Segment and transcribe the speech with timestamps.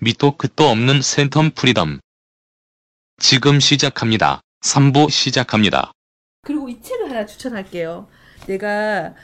[0.00, 1.98] 밑도 끝도 없는 센텀 프리덤.
[3.20, 4.40] 지금 시작합니다.
[4.60, 5.90] 3부 시작합니다.
[6.42, 8.06] 그리고 이 책을 하나 추천할게요.
[8.46, 9.14] 내가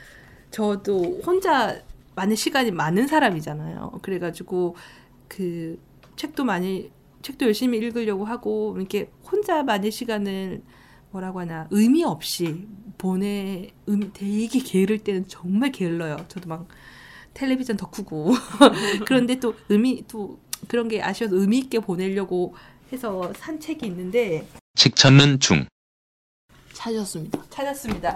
[0.50, 1.80] 저도 혼자
[2.16, 4.00] 많은 시간이 많은 사람이잖아요.
[4.02, 4.74] 그래가지고
[5.28, 5.80] 그
[6.16, 6.90] 책도 많이
[7.22, 10.62] 책도 열심히 읽으려고 하고 이렇게 혼자 많은 시간을
[11.12, 12.66] 뭐라고 하나 의미 없이
[12.98, 16.16] 보내 음 되게 게으를 때는 정말 게을러요.
[16.26, 16.66] 저도 막
[17.34, 18.32] 텔레비전 덕후고
[19.06, 22.54] 그런데 또 의미 또 그런 게 아쉬워서 의미 있게 보내려고
[22.92, 25.66] 해서 산 책이 있는데 책 찾는 중.
[26.72, 27.44] 찾았습니다.
[27.50, 28.14] 찾았습니다.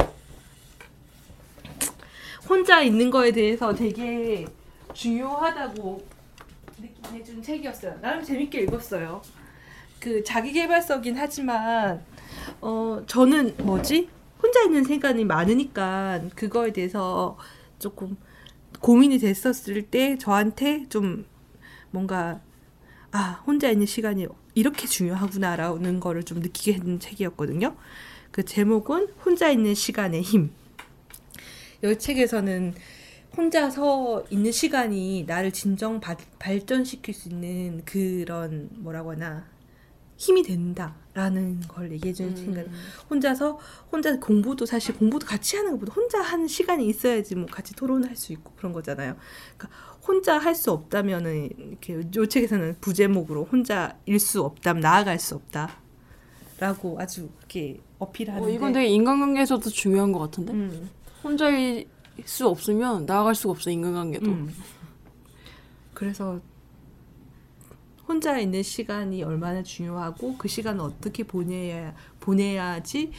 [2.49, 4.47] 혼자 있는 거에 대해서 되게
[4.95, 6.07] 중요하다고
[6.79, 7.99] 느끼해준 책이었어요.
[8.01, 9.23] 나름 재밌게 읽었어요.
[10.01, 12.05] 그 자기개발서긴 하지만
[12.61, 14.09] 어 저는 뭐지
[14.43, 17.37] 혼자 있는 시간이 많으니까 그거에 대해서
[17.79, 18.17] 조금
[18.81, 21.27] 고민이 됐었을 때 저한테 좀
[21.91, 22.41] 뭔가
[23.11, 27.77] 아 혼자 있는 시간이 이렇게 중요하구나라는 거를 좀 느끼게 했는 책이었거든요.
[28.31, 30.51] 그 제목은 혼자 있는 시간의 힘.
[31.83, 32.75] 이 책에서는
[33.37, 39.47] 혼자서 있는 시간이 나를 진정 바, 발전시킬 수 있는 그런 뭐라고 하나
[40.19, 42.63] 힘이 된다라는 걸 얘기해 주는 책인가
[43.09, 43.59] 혼자서
[43.91, 48.33] 혼자 공부도 사실 공부도 같이 하는 것보다 혼자 하는 시간이 있어야지 뭐 같이 토론할 수
[48.33, 49.15] 있고 그런 거잖아요.
[49.57, 55.37] 그러니까 혼자 할 수 없다면은 이렇게 요 책에서는 부제목으로 혼자 일 수 없담 나아갈 수
[55.37, 60.91] 없다라고 아주 이렇게 어필하는데 어, 이건 되게 인간관계에서도 중요한 것 같은데 음,
[61.23, 61.89] 혼자일
[62.25, 64.27] 수 없으면 나아갈 수가 없어 인간관계도.
[64.27, 64.53] 음.
[65.95, 66.41] 그래서
[68.09, 73.13] 혼자 있는 시간이 얼마나 중요하고 그 시간을 어떻게 보내야 보내야지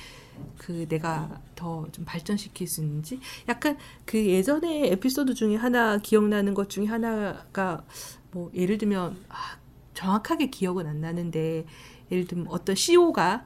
[0.58, 3.20] 그 내가 더 좀 발전시킬 수 있는지?
[3.48, 7.84] 약간 그 예전에 에피소드 중에 하나 기억나는 것 중에 하나가
[8.32, 9.58] 뭐 예를 들면 아,
[9.94, 11.66] 정확하게 기억은 안 나는데
[12.12, 13.46] 예를 들면 어떤 CEO가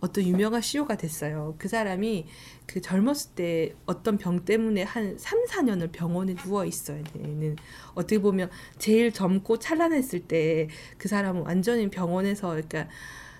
[0.00, 1.56] 어떤 유명한 CEO가 됐어요.
[1.58, 2.26] 그 사람이
[2.66, 7.56] 그 젊었을 때 어떤 병 때문에 한 3, 4년을 병원에 누워 있어야 되는
[7.94, 12.88] 어떻게 보면 제일 젊고 찬란했을 때 그 사람은 완전히 병원에서 그러니까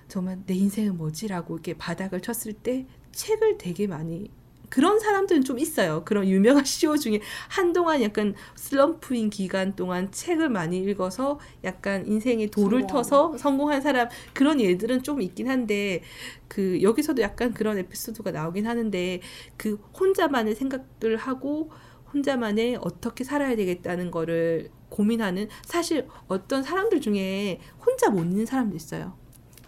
[0.09, 4.31] 정말 내 인생은 뭐지라고 이렇게 바닥을 쳤을 때 책을 되게 많이
[4.69, 6.03] 그런 사람들은 좀 있어요.
[6.05, 12.81] 그런 유명한 CEO 중에 한동안 약간 슬럼프인 기간 동안 책을 많이 읽어서 약간 인생에 돌을
[12.81, 12.87] 성공한.
[12.87, 16.03] 터서 성공한 사람 그런 예들은 좀 있긴 한데
[16.49, 19.21] 그 여기서도 약간 그런 에피소드가 나오긴 하는데
[19.57, 21.71] 그 혼자만의 생각을 하고
[22.13, 29.15] 혼자만의 어떻게 살아야 되겠다는 거를 고민하는 사실 어떤 사람들 중에 혼자 못 있는 사람도 있어요.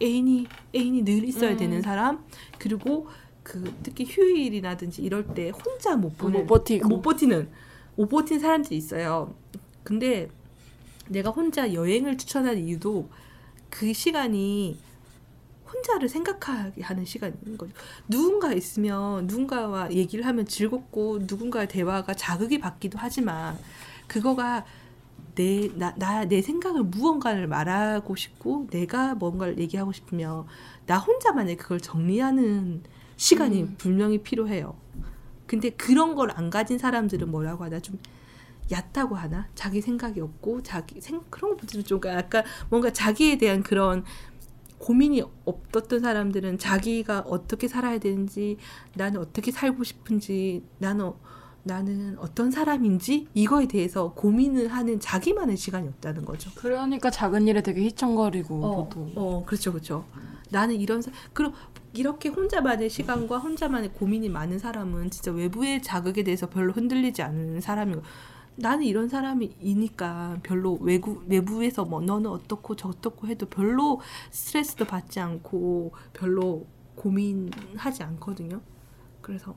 [0.03, 1.57] 애인이 애인이 늘 있어야 음.
[1.59, 2.25] 되는 사람
[2.59, 3.07] 그리고
[3.51, 6.89] 그 특히 휴일이라든지 이럴 때 혼자 못 보는 못 버티고.
[6.89, 7.49] 못 버티는
[7.97, 9.35] 못 버틴 사람들이 있어요.
[9.83, 10.29] 근데
[11.09, 13.09] 내가 혼자 여행을 추천하는 이유도
[13.69, 14.79] 그 시간이
[15.73, 17.73] 혼자를 생각하게 하는 시간인 거죠.
[18.09, 23.59] 누군가 있으면 누군가와 얘기를 하면 즐겁고 누군가의 대화가 자극이 받기도 하지만
[24.07, 24.65] 그거가
[25.35, 30.47] 내 나 나 내 생각을 무언가를 말하고 싶고 내가 뭔가를 얘기하고 싶으면
[30.87, 32.83] 나 혼자만의 그걸 정리하는
[33.25, 33.75] 시간이 음.
[33.77, 34.75] 분명히 필요해요.
[35.47, 37.99] 근데 그런 걸 안 가진 사람들은 뭐라고 하나 좀
[38.71, 44.05] 얕다고 하나 자기 생각이 없고 자기 생 그런 것들은 좀 약간 뭔가 자기에 대한 그런
[44.79, 48.57] 고민이 없었던 사람들은 자기가 어떻게 살아야 되는지
[48.95, 51.21] 나는 어떻게 살고 싶은지 나는 어-
[51.63, 56.51] 나는 어떤 사람인지 이거에 대해서 고민을 하는 자기만의 시간이 없다는 거죠.
[56.55, 59.13] 그러니까 작은 일에 되게 휘청거리고 어, 보통.
[59.15, 60.07] 어, 그렇죠, 그렇죠.
[60.49, 61.53] 나는 이런 사, 그럼
[61.93, 68.03] 이렇게 혼자만의 시간과 혼자만의 고민이 많은 사람은 진짜 외부의 자극에 대해서 별로 흔들리지 않는 사람이고
[68.57, 75.19] 나는 이런 사람이니까 별로 외부 외부에서 뭐 너는 어떻고 저 어떻고 해도 별로 스트레스도 받지
[75.19, 78.61] 않고 별로 고민하지 않거든요.
[79.23, 79.57] 그래서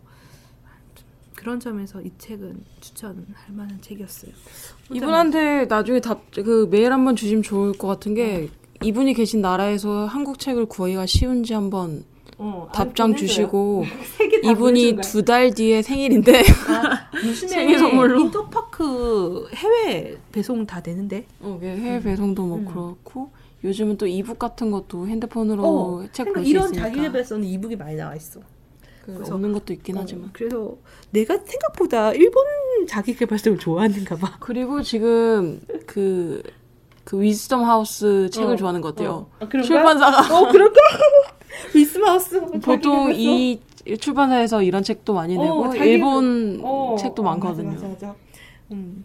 [1.36, 4.32] 그런 점에서 이 책은 추천할 만한 책이었어요.
[4.94, 8.50] 이분한테 나중에 답 그 메일 한번 주시면 좋을 것 같은 게
[8.82, 12.06] 이분이 계신 나라에서 한국 책을 구하기가 쉬운지 한번
[12.38, 13.28] 어, 답장 보내줘요.
[13.28, 13.86] 주시고
[14.44, 14.98] 이분이.
[15.02, 17.10] 두 달 뒤에 생일인데 아,
[17.48, 18.20] 생일 선물로.
[18.22, 21.26] 인터파크 해외 배송 다 되는데.
[21.40, 22.66] 어, 이게 해외 배송도 뭐 음.
[22.66, 23.30] 그렇고
[23.64, 28.16] 요즘은 또 이북 같은 것도 핸드폰으로 어, 책 그러니까 이런 있으니까 자기개발서는 이북이 많이 나와
[28.16, 28.42] 있어.
[29.06, 30.76] 그 그래서- 없는 것도 있긴 어, 하지만 그래서
[31.12, 32.44] 내가 생각보다 일본
[32.88, 34.38] 자기개발서를 좋아하는가 봐.
[34.40, 36.42] 그리고 지금 그,
[37.04, 39.28] 그 위즈덤 하우스 책을 어, 좋아하는 것 같아요.
[39.40, 39.62] 어, 그런가?
[39.68, 40.76] 출판사가 어, 그럴까?
[41.76, 42.40] 위스마우스.
[42.62, 43.20] 보통 자기개발서.
[43.20, 43.60] 이
[44.00, 47.72] 출판사에서 이런 책도 많이 내고 어, 일본 어, 책도 어, 많거든요.
[47.72, 48.16] 맞아, 맞아, 맞아.
[48.72, 49.04] 음.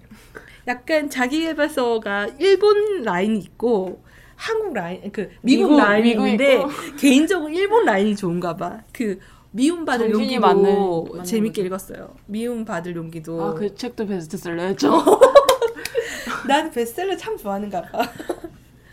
[0.67, 4.03] 약간 자기개발서가 일본 라인이 있고
[4.37, 6.69] 한국 라인 그 미국, 미국, 라인이 미국 있는데 있고.
[6.99, 8.83] 개인적으로 일본 라인이 좋은가 봐.
[8.93, 9.19] 그
[9.51, 11.67] 미움 받을 용기도 맞는- 맞는 재밌게 거죠.
[11.67, 12.15] 읽었어요.
[12.27, 13.43] 미움 받을 용기도.
[13.43, 14.93] 아, 그 책도 베스트셀러였죠.
[16.47, 18.03] 나는 베스트셀러 참 좋아하는가 봐.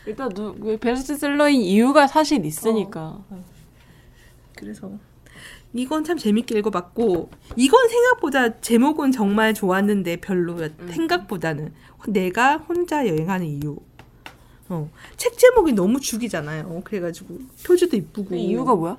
[0.05, 3.23] 일단 누, 왜 베스트셀러인 이유가 사실 있으니까.
[4.55, 4.91] 그래서
[5.73, 10.71] 이건 참 재밌게 읽어봤고 이건 생각보다 제목은 정말 좋았는데 별로였.
[10.79, 10.87] 음.
[10.87, 11.73] 생각보다는
[12.07, 13.77] 내가 혼자 여행하는 이유.
[14.69, 16.81] 어, 책 제목이 너무 죽이잖아요.
[16.83, 18.97] 그래가지고 표지도 이쁘고 그 이유가 뭐야?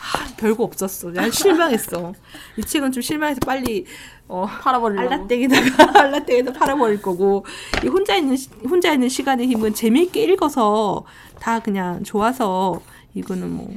[0.00, 1.10] 아, 별거 없었어.
[1.10, 2.14] 난 실망했어.
[2.56, 3.84] 이 책은 좀 실망해서 빨리
[4.28, 5.10] 어, 팔아버리려고.
[5.14, 7.44] 알라땡에다가 알라땡에다 팔아버릴 거고
[7.84, 11.04] 이 혼자 있는 시- 혼자 있는 시간의 힘은 재미있게 읽어서
[11.38, 12.80] 다 그냥 좋아서
[13.14, 13.74] 이거는 뭐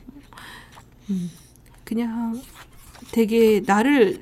[1.09, 1.31] 음,
[1.83, 2.41] 그냥
[3.11, 4.21] 되게 나를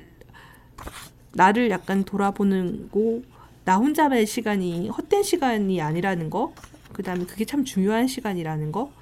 [1.32, 6.52] 나를 약간 돌아보는 고나 혼자만의 시간이 헛된 시간이 아니라는 거
[6.92, 8.92] 그 다음에 그게 참 중요한 시간이라는 거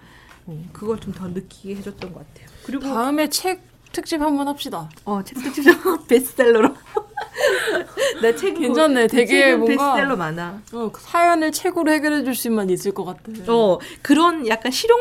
[0.46, 2.49] 어, 그걸 좀 더 느끼게 해줬던 것 같아요.
[2.64, 3.62] 그리고 다음에 책
[3.92, 4.88] 특집 한번 합시다.
[5.04, 5.64] 어, 책 특집
[6.08, 6.74] 베스트셀러로.
[8.22, 9.06] 나 책, 괜찮네.
[9.08, 10.60] 되게 뭔가- 베스트셀러 많아.
[10.72, 13.20] 어, 그 사연을 책으로 해결해 줄 수만 있을 것 같아.
[13.52, 14.98] 어, 그런 약간 실용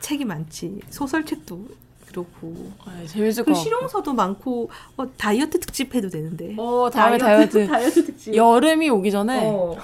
[0.00, 0.80] 책이 많지.
[0.90, 1.66] 소설책도
[2.08, 2.70] 그렇고.
[2.84, 3.54] 아, 재밌을 것.
[3.54, 6.54] 실용서도 많고, 어, 다이어트 특집 해도 되는데.
[6.58, 7.66] 어, 다음에 다이어트.
[7.66, 8.34] 다이어트 특집.
[8.34, 9.76] 여름이 오기 전에 어.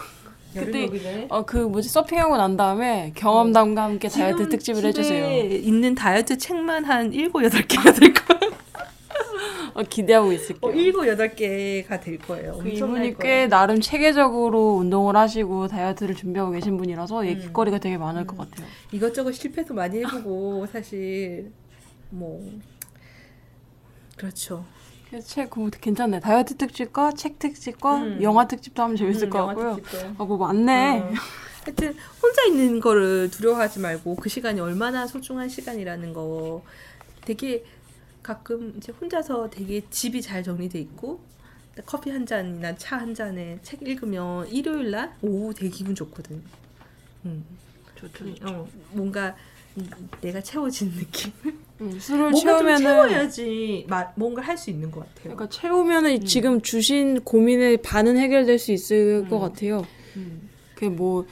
[0.52, 1.26] 그때- 그때 오기 전에.
[1.28, 5.46] 어그 뭐지 서핑하고 난 다음에 경험담과 함께 다이어트 특집을 해주세요.
[5.56, 8.50] 있는 다이어트 책만 한 일곱 여덟 개가 될 거예요.
[9.74, 10.70] 어, 기대하고 있을게요.
[10.70, 12.58] 어, 일곱 여덟 개가 될 거예요.
[12.60, 13.16] 그 이분이.
[13.18, 17.26] 꽤 나름 체계적으로 운동을 하시고 다이어트를 준비하고 계신 분이라서 음.
[17.26, 18.66] 얘기거리가 되게 많을 것 같아요.
[18.92, 21.52] 이것저것 실패도 많이 해보고 사실
[22.10, 22.42] 뭐
[24.16, 24.64] 그렇죠.
[25.10, 26.20] 그래서 책 그거 괜찮네.
[26.20, 28.22] 다이어트 특집과 책 특집과 음.
[28.22, 29.76] 영화 특집도 하면 재밌을 음, 것 같고요.
[30.18, 31.00] 아, 뭐 많네.
[31.00, 31.12] 어.
[31.64, 36.62] 하여튼 혼자 있는 거를 두려워하지 말고 그 시간이 얼마나 소중한 시간이라는 거
[37.24, 37.64] 되게
[38.22, 41.20] 가끔 이제 혼자서 되게 집이 잘 정리돼 있고
[41.86, 46.40] 커피 한 잔이나 차 한 잔에 책 읽으면 일요일 날 오후 되게 기분 좋거든.
[47.24, 47.44] 음.
[47.96, 48.24] 좋죠.
[48.42, 49.36] 어, 뭔가
[50.20, 51.32] 내가 채워진 느낌.
[51.80, 55.34] 음, 술을 채우면은 채워야지 마- 뭔가 할 수 있는 것 같아요.
[55.34, 59.84] 그러니까 채우면은 지금 주신 고민의 반은 해결될 수 있을 것 같아요.
[60.16, 60.48] 음.
[60.74, 61.26] 그뭐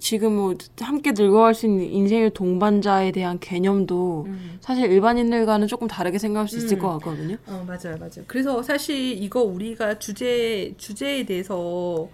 [0.00, 4.58] 지금 뭐 함께 늙어갈 수 있는 인생의 동반자에 대한 개념도 음.
[4.60, 6.78] 사실 일반인들과는 조금 다르게 생각할 수 있을 음.
[6.80, 7.36] 것 같거든요.
[7.46, 8.24] 어 맞아요 맞아요.
[8.26, 12.08] 그래서 사실 이거 우리가 주제 주제에 대해서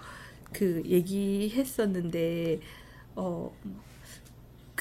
[0.53, 2.61] 그 얘기했었는데
[3.17, 3.50] 어.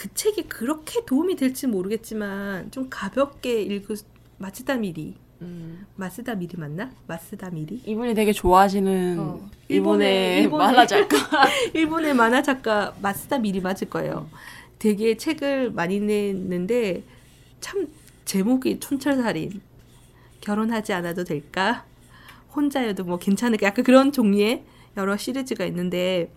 [0.03, 3.95] 그 책이 그렇게 도움이 될지 모르겠지만 좀 가볍게 읽을
[4.37, 5.15] 마츠다 미리
[5.95, 6.91] 마스다 미리 맞나?
[7.07, 9.49] 마스다 미리 이분이 되게 좋아하시는 어.
[9.69, 11.15] 일본의, 일본의- 만화 작가.
[11.73, 14.29] 일본의 만화 작가 마스다 미리 맞을 거예요.
[14.77, 17.03] 되게 책을 많이 냈는데
[17.61, 17.87] 참
[18.25, 19.61] 제목이 촌철살인
[20.41, 21.85] 결혼하지 않아도 될까?
[22.53, 23.67] 혼자여도 뭐 괜찮을까?
[23.67, 24.65] 약간 그런 종류의
[24.97, 26.29] 여러 시리즈가 있는데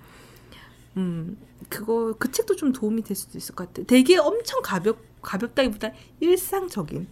[0.96, 1.36] 음
[1.68, 3.86] 그거 그 책도 좀 도움이 될 수도 있을 것 같아.
[3.86, 5.90] 되게 엄청 가볍 가볍다기보다
[6.20, 7.06] 일상적인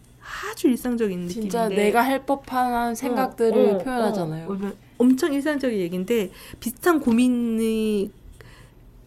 [0.50, 4.48] 아주 일상적인 느낌인데 진짜 내가 할 법한 생각들을 어, 어, 표현하잖아요.
[4.50, 8.10] 어, 엄청 일상적인 얘기인데 비슷한 고민이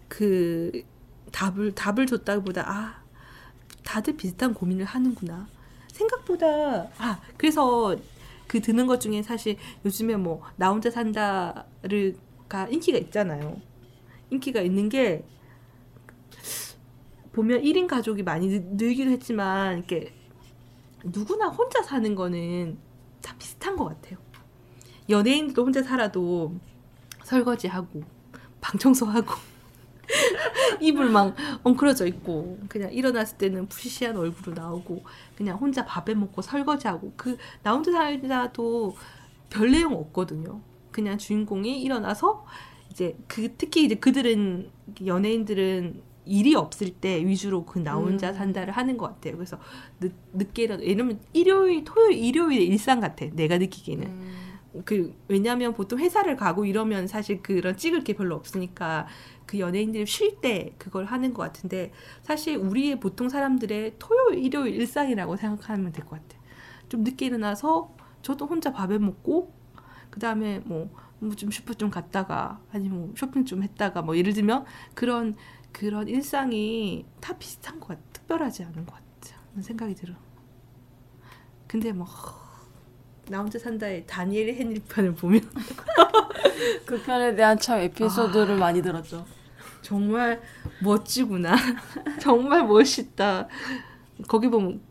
[0.08, 0.84] 그
[1.32, 3.02] 답을 답을 줬다기보다 아
[3.84, 5.48] 다들 비슷한 고민을 하는구나
[5.92, 7.96] 생각보다 아 그래서
[8.48, 13.60] 그 드는 것 중에 사실 요즘에 뭐 나 혼자 산다를가 인기가 있잖아요
[14.30, 15.24] 인기가 있는 게
[17.34, 20.14] 보면 1인 가족이 많이 늘- 늘기도 했지만 이렇게
[21.04, 22.78] 누구나 혼자 사는 거는
[23.22, 24.18] 다 비슷한 것 같아요.
[25.10, 26.56] 연예인도 혼자 살아도
[27.24, 28.02] 설거지하고
[28.60, 29.34] 방 청소하고
[30.82, 35.04] 이불 막 엉클어져 있고 그냥 일어났을 때는 푸시시한 얼굴로 나오고
[35.36, 38.96] 그냥 혼자 밥해 먹고 설거지하고 그 나 혼자 살다도
[39.50, 40.62] 별 내용 없거든요.
[40.92, 42.46] 그냥 주인공이 일어나서
[42.98, 44.72] 이제 그 특히 이제 그들은
[45.06, 48.34] 연예인들은 일이 없을 때 위주로 그 나 혼자 음.
[48.34, 49.36] 산다를 하는 것 같아요.
[49.36, 49.60] 그래서
[50.00, 53.28] 늦, 늦게라도 예를 일요일 토요일 일요일의 일상 같아.
[53.34, 54.08] 내가 느끼기에는.
[54.08, 54.82] 음.
[54.84, 59.08] 그 왜냐하면 보통 회사를 가고 이러면 사실 그런 찍을 게 별로 없으니까
[59.46, 61.92] 그 연예인들이 쉴 때 그걸 하는 것 같은데
[62.24, 66.38] 사실 우리의 보통 사람들의 토요일 일요일 일상이라고 생각하면 될 것 같아.
[66.90, 69.54] 좀 늦게 일어나서 저도 혼자 밥을 먹고
[70.10, 70.90] 그 다음에 뭐
[71.36, 75.36] 좀 슈퍼 좀 갔다가 아니면 뭐 쇼핑 좀 했다가 뭐 예를 들면 그런
[75.72, 78.02] 그런 일상이 다 비슷한 것 같아.
[78.14, 79.38] 특별하지 않은 것 같아.
[79.62, 80.14] 생각이 들어.
[81.68, 82.06] 근데 뭐
[83.30, 85.42] 나 혼자 산다의 다니엘 헨리 편을 보면
[86.86, 89.26] 그 편에 대한 참 에피소드를 많이 들었죠.
[89.82, 90.42] 정말
[90.82, 91.56] 멋지구나.
[92.22, 93.48] 정말 멋있다.
[94.28, 94.82] 거기 보면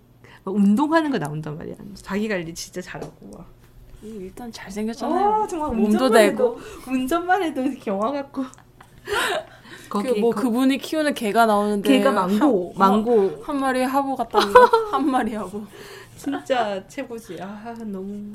[0.44, 1.76] 막 운동하는 거 나온단 말이야.
[1.94, 3.55] 자기 관리 진짜 잘하고 막.
[4.08, 5.28] 일단 잘생겼잖아요.
[5.42, 6.32] 아, 정말 몸도 운전만 되고.
[6.32, 6.58] 해도
[6.90, 8.44] 운전만 해도 영화 같고.
[9.88, 13.42] 거기 그 뭐 거- 그분이 키우는 개가 나오는데 개가 망고, 한, 망고.
[13.44, 15.64] 한 마리 하부 같다는 거한 마리 하부.
[16.16, 17.38] 진짜 최고지.
[17.40, 18.32] 아 너무.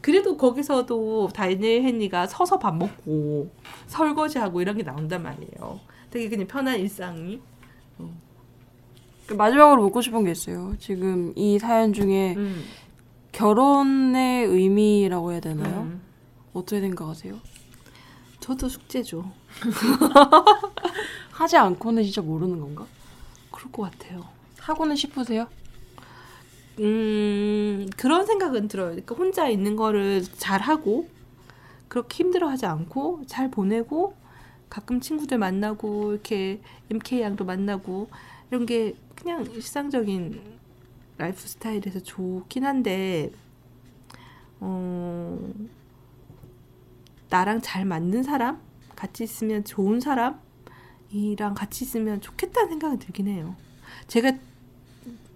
[0.00, 3.50] 그래도 거기서도 다니엘 헨리가 서서 밥 먹고
[3.88, 5.80] 설거지하고 이런 게 나온단 말이에요.
[6.10, 7.40] 되게 그냥 편한 일상이.
[9.26, 10.74] 그 마지막으로 묻고 싶은 게 있어요.
[10.78, 12.64] 지금 이 사연 중에 음.
[13.32, 15.82] 결혼의 의미라고 해야 되나요?
[15.82, 16.02] 음.
[16.52, 17.38] 어떻게 생각하세요?
[18.40, 19.30] 저도 숙제죠.
[21.30, 22.86] 하지 않고는 진짜 모르는 건가?
[23.50, 24.26] 그럴 것 같아요.
[24.58, 25.46] 하고는 싶으세요?
[26.78, 28.90] 음 그런 생각은 들어요.
[28.90, 31.08] 그러니까 혼자 있는 거를 잘 하고
[31.88, 34.14] 그렇게 힘들어하지 않고 잘 보내고
[34.70, 36.60] 가끔 친구들 만나고 이렇게
[36.90, 38.08] MK 양도 만나고
[38.50, 40.40] 이런 게 그냥 일상적인
[41.20, 43.30] 라이프 스타일에서 좋긴 한데
[44.58, 45.38] 어
[47.28, 48.58] 나랑 잘 맞는 사람
[48.96, 50.40] 같이 있으면 좋은 사람
[51.12, 53.54] 이랑 같이 있으면 좋겠다는 생각이 들긴 해요.
[54.08, 54.32] 제가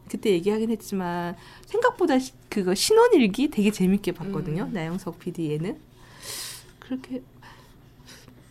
[0.09, 1.37] 그때 얘기하긴 했지만
[1.67, 4.67] 생각보다 시- 그거 신혼일기 되게 재밌게 봤거든요.
[4.73, 5.79] 나영석 PD 얘는
[6.79, 7.23] 그렇게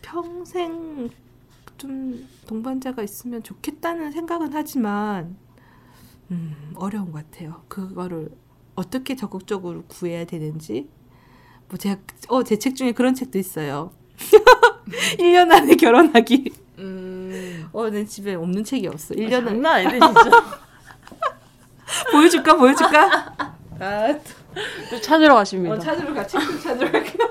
[0.02, 1.10] 평생
[1.78, 5.36] 좀 동반자가 있으면 좋겠다는 생각은 하지만
[6.30, 7.62] 음, 어려운 것 같아요.
[7.68, 8.30] 그거를
[8.74, 10.88] 어떻게 적극적으로 구해야 되는지
[11.68, 13.92] 뭐 제가 어 제 책 중에 그런 책도 있어요.
[15.18, 16.52] 1년 안에 결혼하기.
[16.78, 17.68] 음.
[17.72, 19.14] 어, 내 집에 없는 책이 없어.
[19.14, 20.30] 1년 안에 장난 아닌데 진짜.
[22.12, 22.56] 보여줄까?
[22.56, 23.34] 보여줄까?
[23.80, 24.18] 아,
[24.90, 25.74] 또 찾으러 가십니다.
[25.74, 26.26] 어, 찾으러 가.
[26.26, 27.28] 책좀 찾으러 갈게요.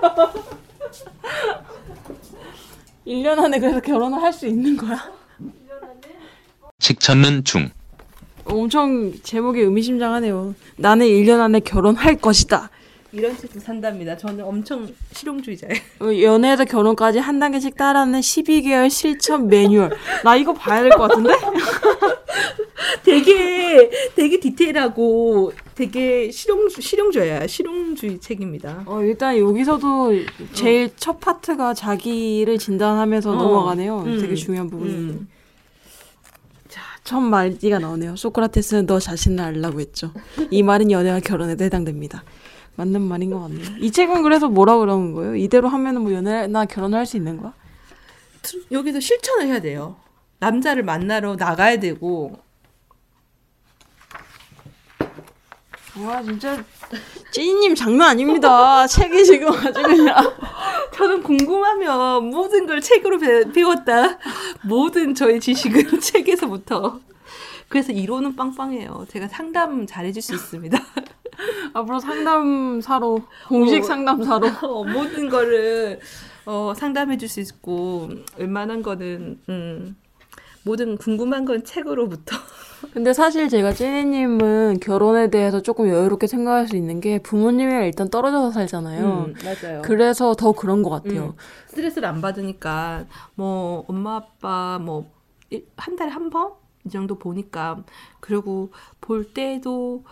[3.07, 5.11] 1년 안에 그래서 결혼을 할 수 있는 거야?
[6.79, 7.69] 책 찾는 중.
[8.53, 10.55] 엄청 제목이 의미심장하네요.
[10.77, 12.69] 나는 1년 안에 결혼할 것이다.
[13.11, 14.17] 이런 책도 산답니다.
[14.17, 15.75] 저는 엄청 실용주의자예요.
[16.01, 19.91] 어, 연애에서 결혼까지 한 단계씩 따라하는 12개월 실천 매뉴얼.
[20.23, 21.29] 나 이거 봐야 될 것 같은데?
[23.03, 27.45] 되게 되게 디테일하고 되게 실용 실용주의야.
[27.47, 28.81] 실용주의 책입니다.
[28.87, 30.13] 어, 일단 여기서도
[30.53, 33.35] 제일 첫 파트가 자기를 진단하면서 어.
[33.35, 34.03] 넘어가네요.
[34.07, 34.19] 음.
[34.19, 34.91] 되게 중요한 부분이.
[34.91, 35.27] 음.
[37.03, 38.15] 첫 말디가 나오네요.
[38.15, 40.11] 소크라테스는 너 자신을 알라고 했죠.
[40.51, 42.23] 이 말은 연애와 결혼에도 해당됩니다.
[42.75, 43.65] 맞는 말인 것 같네요.
[43.79, 45.35] 이 책은 그래서 뭐라 그러는 거예요?
[45.35, 47.53] 이대로 하면 은 뭐 연애나 결혼을 할 수 있는 거야?
[48.71, 49.97] 여기서 실천을 해야 돼요.
[50.39, 52.37] 남자를 만나러 나가야 되고
[56.03, 56.63] 와 진짜
[57.31, 58.87] 찌님 장난 아닙니다.
[58.87, 60.15] 책이 지금 아주 그냥
[60.93, 64.19] 저는 궁금하면 모든 걸 책으로 배, 배웠다.
[64.63, 66.99] 모든 저의 지식은 책에서부터.
[67.67, 69.07] 그래서 이론은 빵빵해요.
[69.09, 70.77] 제가 상담 잘해줄 수 있습니다.
[71.73, 73.83] 앞으로 상담사로 공식 어.
[73.83, 75.99] 상담사로 어, 모든 거를
[76.45, 79.95] 어, 상담해줄 수 있고 웬만한 거는 음,
[80.65, 82.35] 모든 궁금한 건 책으로부터.
[82.93, 88.51] 근데 사실 제가 찌니님은 결혼에 대해서 조금 여유롭게 생각할 수 있는 게 부모님이랑 일단 떨어져서
[88.51, 89.25] 살잖아요.
[89.27, 89.81] 음, 맞아요.
[89.83, 91.27] 그래서 더 그런 것 같아요.
[91.27, 91.33] 음,
[91.67, 93.05] 스트레스를 안 받으니까
[93.35, 95.11] 뭐 엄마 아빠 뭐
[95.77, 96.53] 한 달에 한 번
[96.85, 97.83] 이 정도 보니까
[98.19, 100.03] 그리고 볼 때도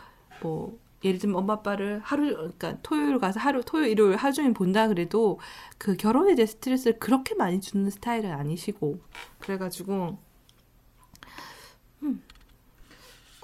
[0.42, 4.88] 뭐 예를 들면 엄마 아빠를 하루 그러니까 토요일 가서 하루 토요일 일요일 하루 종일 본다
[4.88, 5.38] 그래도
[5.78, 9.00] 그 결혼에 대해 스트레스를 그렇게 많이 주는 스타일은 아니시고
[9.40, 10.18] 그래가지고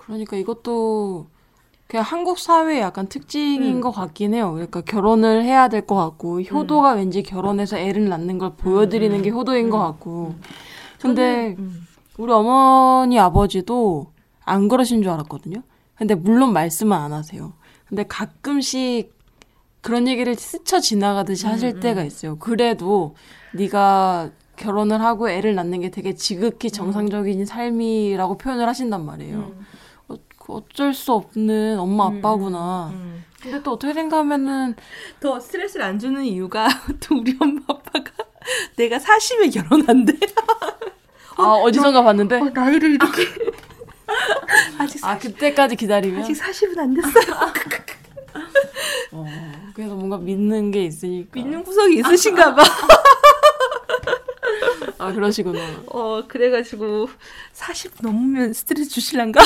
[0.07, 1.27] 그러니까 이것도
[1.87, 3.81] 그냥 한국 사회의 약간 특징인 음.
[3.81, 4.51] 것 같긴 해요.
[4.53, 9.21] 그러니까 결혼을 해야 될 것 같고 효도가 왠지 결혼해서 애를 낳는 걸 보여드리는 음.
[9.21, 10.35] 게 효도인 것 같고.
[11.01, 11.85] 근데 음,
[12.17, 14.07] 우리 어머니 아버지도
[14.43, 15.61] 안 그러신 줄 알았거든요.
[15.95, 17.53] 근데 물론 말씀은 안 하세요.
[17.87, 19.15] 근데 가끔씩
[19.81, 22.37] 그런 얘기를 스쳐 지나가듯이 하실 음, 때가 있어요.
[22.37, 23.15] 그래도
[23.53, 29.53] 네가 결혼을 하고 애를 낳는 게 되게 지극히 정상적인 삶이라고 표현을 하신단 말이에요.
[30.47, 32.89] 음, 어, 그 어쩔 수 없는 엄마 음, 아빠구나.
[32.93, 33.23] 음.
[33.41, 34.75] 근데 또 어떻게 생각하면은
[35.19, 36.67] 더 스트레스를 안 주는 이유가
[37.01, 38.11] 또 우리 엄마 아빠가
[38.75, 40.13] 내가 40에 결혼한대.
[41.37, 43.21] 아 어디선가 봤는데 어, 나이를 이렇게
[44.79, 47.35] 아직 아 그때까지 기다리면 아직 40은 안 됐어요.
[49.11, 49.25] 어,
[49.75, 52.63] 그래서 뭔가 믿는 게 있으니까 믿는 구석이 있으신가 봐.
[54.97, 55.59] 아 그러시구나.
[55.87, 57.07] 어 그래가지고
[57.53, 59.39] 40 넘으면 스트레스 주실란가?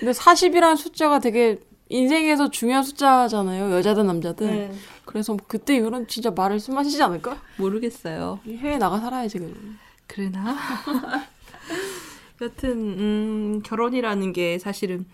[0.00, 3.72] 근데 40이라는 숫자가 되게 인생에서 중요한 숫자잖아요.
[3.72, 4.46] 여자든 남자든.
[4.46, 4.72] 네.
[5.04, 7.40] 그래서 그때 이후로는 진짜 말을 숨 마시지 않을까?
[7.58, 8.40] 모르겠어요.
[8.46, 9.78] 해외 나가 살아야지 그럼.
[10.06, 10.56] 그러나?
[12.42, 15.06] 여튼 음, 결혼이라는 게 사실은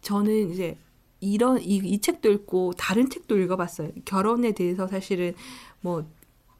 [0.00, 0.78] 저는 이제
[1.20, 3.90] 이런 이, 이 책도 읽고 다른 책도 읽어봤어요.
[4.04, 5.34] 결혼에 대해서 사실은
[5.80, 6.04] 뭐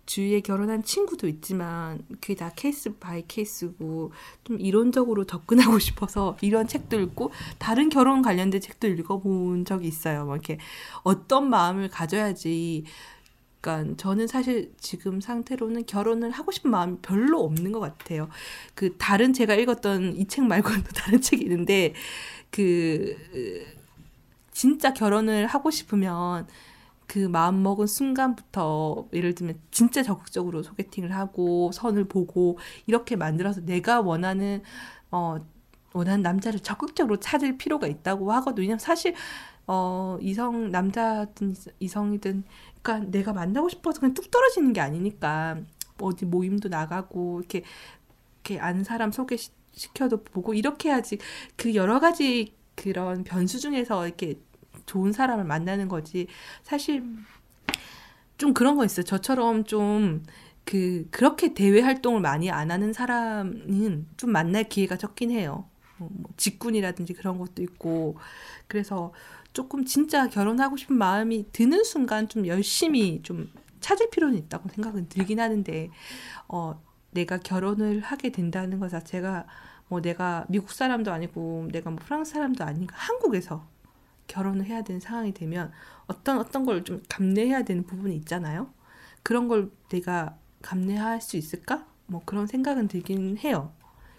[0.06, 4.12] 주위에 결혼한 친구도 있지만 그게 다 case by case고
[4.44, 10.24] 좀 이론적으로 접근하고 싶어서 이런 책도 읽고 다른 결혼 관련된 책도 읽어본 적이 있어요.
[10.24, 10.58] 뭐 이렇게
[11.04, 12.84] 어떤 마음을 가져야지
[13.60, 18.28] 그러니까 저는 사실 지금 상태로는 결혼을 하고 싶은 마음이 별로 없는 것 같아요.
[18.74, 21.94] 그 다른 제가 읽었던 이 책 말고는 또 다른 책이 있는데
[22.50, 23.16] 그
[24.52, 26.46] 진짜 결혼을 하고 싶으면
[27.12, 34.00] 그 마음 먹은 순간부터 예를 들면 진짜 적극적으로 소개팅을 하고 선을 보고 이렇게 만들어서 내가
[34.00, 34.62] 원하는
[35.10, 35.36] 어
[35.92, 38.62] 원하는 남자를 적극적으로 찾을 필요가 있다고 하거든요.
[38.62, 39.14] 왜냐면 사실
[39.66, 42.44] 어 이성 남자든 이성이든
[42.80, 45.58] 그러니까 내가 만나고 싶어서 그냥 뚝 떨어지는 게 아니니까
[46.00, 47.62] 어디 모임도 나가고 이렇게
[48.36, 51.18] 이렇게 아는 사람 소개시켜도 보고 이렇게 해야지
[51.56, 54.40] 그 여러 가지 그런 변수 중에서 이렇게
[54.86, 56.26] 좋은 사람을 만나는 거지.
[56.62, 57.04] 사실
[58.38, 59.04] 좀 그런 거 있어요.
[59.04, 60.22] 저처럼 좀
[60.64, 65.68] 그 그렇게 대외 활동을 많이 안 하는 사람은 좀 만날 기회가 적긴 해요.
[65.98, 68.16] 뭐, 뭐 직군이라든지 그런 것도 있고
[68.68, 69.12] 그래서
[69.52, 75.40] 조금 진짜 결혼하고 싶은 마음이 드는 순간 좀 열심히 좀 찾을 필요는 있다고 생각은 들긴
[75.40, 75.90] 하는데
[76.48, 79.46] 어 내가 결혼을 하게 된다는 것 자체가
[79.88, 83.66] 뭐 내가 미국 사람도 아니고 내가 뭐 프랑스 사람도 아니니까 한국에서
[84.32, 85.70] 결혼을 해야 되는 상황이 되면
[86.06, 88.72] 어떤 어떤 걸 좀 감내해야 되는 부분이 있잖아요.
[89.22, 91.86] 그런 걸 내가 감내할 수 있을까?
[92.06, 93.72] 뭐 그런 생각은 들긴 해요.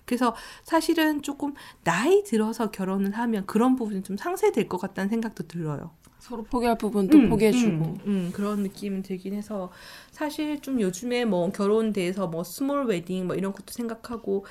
[0.06, 1.54] 그래서 사실은 조금
[1.84, 5.92] 나이 들어서 결혼을 하면 그런 부분이 좀 상쇄될 것 같다는 생각도 들어요.
[6.20, 7.84] 서로 포기할 부분도 음, 포기해주고.
[7.86, 9.72] 음, 음, 그런 느낌은 들긴 해서
[10.12, 14.46] 사실 좀 요즘에 뭐 결혼 대해서 뭐 small wedding 뭐 이런 것도 생각하고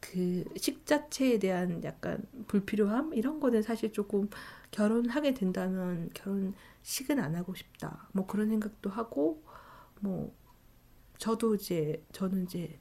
[0.00, 4.28] 그 식자체에 대한 약간 불필요함 이런 거는 사실 조금
[4.78, 8.08] 결혼하게 된다면 결혼식은 안 하고 싶다.
[8.12, 9.40] 뭐 그런 생각도 하고
[10.00, 10.34] 뭐
[11.18, 12.80] 저도 이제 저는 이제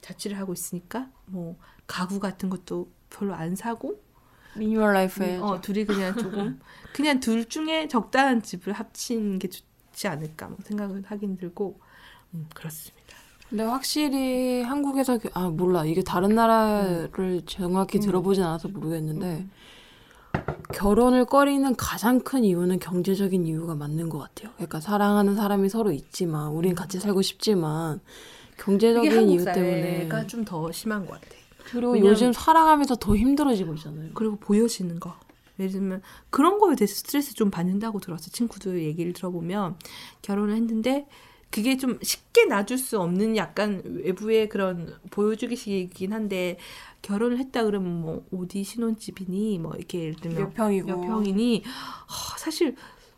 [0.00, 4.00] 자취를 하고 있으니까 뭐 가구 같은 것도 별로 안 사고.
[4.56, 5.38] 미니멀 라이프에.
[5.38, 6.60] 어 둘이 그냥 조금
[6.94, 11.80] 그냥 둘 중에 적당한 집을 합친 게 좋지 않을까 뭐 생각을 하긴 들고.
[12.34, 13.16] 음, 그렇습니다.
[13.48, 15.84] 근데 확실히 한국에서 그- 아 몰라.
[15.84, 19.46] 이게 다른 나라를 정확히 들어보진 않아서 모르겠는데
[20.72, 24.50] 결혼을 꺼리는 가장 큰 이유는 경제적인 이유가 맞는 것 같아요.
[24.56, 28.00] 그러니까 사랑하는 사람이 서로 있지만 우린 같이 살고 싶지만
[28.58, 31.36] 경제적인 이유 때문에 사회가 좀 더 심한 것 같아.
[31.70, 34.10] 그리고 요즘 살아가면서 더 힘들어지고 있잖아요.
[34.14, 35.14] 그리고 보여지는 거.
[35.58, 38.30] 예를 들면 그런 거에 대해서 스트레스 좀 받는다고 들었어.
[38.30, 39.76] 친구들 얘기를 들어보면
[40.22, 41.06] 결혼을 했는데
[41.50, 46.58] 그게 좀 쉽게 놔줄 수 없는 약간 외부의 그런 보여주기식이긴 한데
[47.02, 52.38] 결혼을 했다 그러면 뭐 어디 신혼집이니 뭐 이렇게 예를 들면 몇 평이고 몇 평이니 하,
[52.38, 52.76] 사실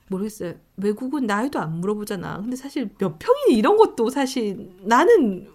[0.09, 0.53] 모르겠어요.
[0.77, 2.37] 외국은 나이도 안 물어보잖아.
[2.43, 5.49] 근데 사실 몇 평이니 이런 것도 사실 나는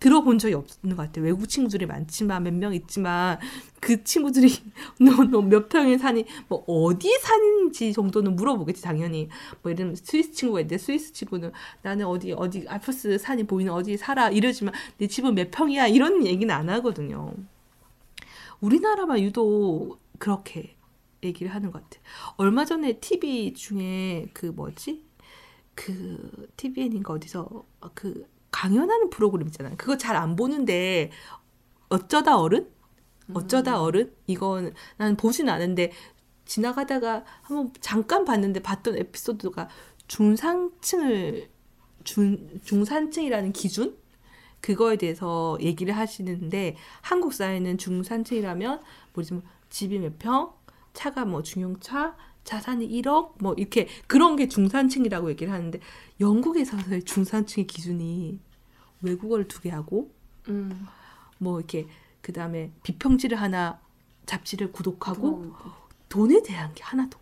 [0.00, 1.26] 들어본 적이 없는 것 같아요.
[1.26, 3.38] 외국 친구들이 많지만 몇 명 있지만
[3.80, 4.48] 그 친구들이
[4.98, 9.28] 너너몇 평에 사니 뭐 어디에 사는지 정도는 물어보겠지 당연히.
[9.62, 13.98] 뭐 예를 들면 스위스 친구가 있는데 스위스 친구는 나는 어디 어디 알프스 산이 보이는 어디
[13.98, 17.34] 살아 이러지만 내 집은 몇 평이야 이런 얘기는 안 하거든요.
[18.62, 20.76] 우리나라만 유독 그렇게
[21.22, 22.00] 얘기를 하는 것 같아.
[22.36, 25.04] 얼마 전에 TV 중에 그 뭐지?
[25.74, 29.74] 그 TVN인가 어디서 그 강연하는 프로그램 있잖아요.
[29.76, 31.10] 그거 잘 안 보는데
[31.88, 32.70] 어쩌다 어른?
[33.34, 34.14] 어쩌다 어른?
[34.26, 35.92] 이건 나는 보진 않은데
[36.44, 39.68] 지나가다가 한번 잠깐 봤는데 봤던 에피소드가
[40.08, 41.50] 중상층을
[42.04, 43.96] 중, 중산층이라는 기준?
[44.62, 48.80] 그거에 대해서 얘기를 하시는데 한국 사회는 중산층이라면
[49.12, 50.52] 뭐 지금 집이 몇 평,
[50.94, 55.78] 차가 뭐 중형차, 자산이 1억 뭐 이렇게 그런 게 중산층이라고 얘기를 하는데
[56.20, 58.40] 영국에서의 중산층의 기준이
[59.02, 60.10] 외국어를 두 개 하고
[60.48, 60.86] 음.
[61.38, 61.86] 뭐 이렇게
[62.20, 63.80] 그 다음에 비평지를 하나
[64.26, 65.56] 잡지를 구독하고 뭐,
[66.08, 67.18] 돈에 대한 게 하나도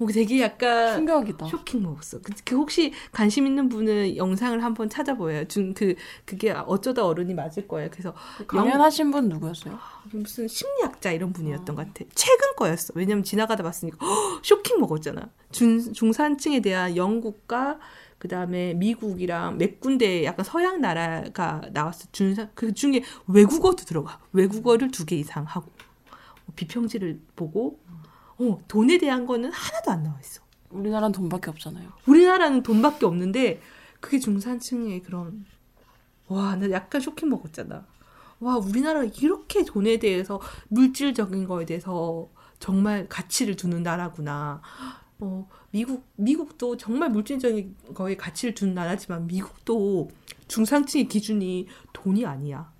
[0.00, 1.46] 어, 되게 약간 충격이다.
[1.46, 2.20] 쇼킹 먹었어.
[2.22, 5.46] 그, 그 혹시 관심 있는 분은 영상을 한번 찾아보여요.
[5.46, 7.88] 준그 그게 어쩌다 어른이 맞을 거예요.
[7.90, 8.14] 그래서
[8.46, 9.78] 강연하신 분 누구였어요?
[10.12, 12.04] 무슨 심리학자 이런 분이었던 것 같아.
[12.14, 12.92] 최근 거였어.
[12.96, 15.28] 왜냐면 지나가다 봤으니까 허, 쇼킹 먹었잖아.
[15.52, 17.78] 중 중산층에 대한 영국과
[18.18, 22.08] 그 다음에 미국이랑 몇 군데 약간 서양 나라가 나왔어.
[22.12, 24.18] 중산 그 중에 외국어도 들어가.
[24.32, 25.70] 외국어를 두 개 이상 하고
[26.46, 27.78] 뭐 비평지를 보고
[28.40, 30.42] 어, 돈에 대한 거는 하나도 안 나와 있어.
[30.70, 31.90] 우리나라는 돈밖에 없잖아요.
[32.06, 33.60] 우리나라는 돈밖에 없는데
[34.00, 35.44] 그게 중산층의 그런
[36.28, 37.86] 와, 나 약간 쇼킹 먹었잖아.
[38.38, 44.62] 와, 우리나라가 이렇게 돈에 대해서 물질적인 거에 대해서 정말 가치를 두는 나라구나.
[45.18, 50.10] 어, 미국 미국도 정말 물질적인 거에 가치를 두는 나라지만 미국도
[50.48, 52.72] 중상층의 기준이 돈이 아니야.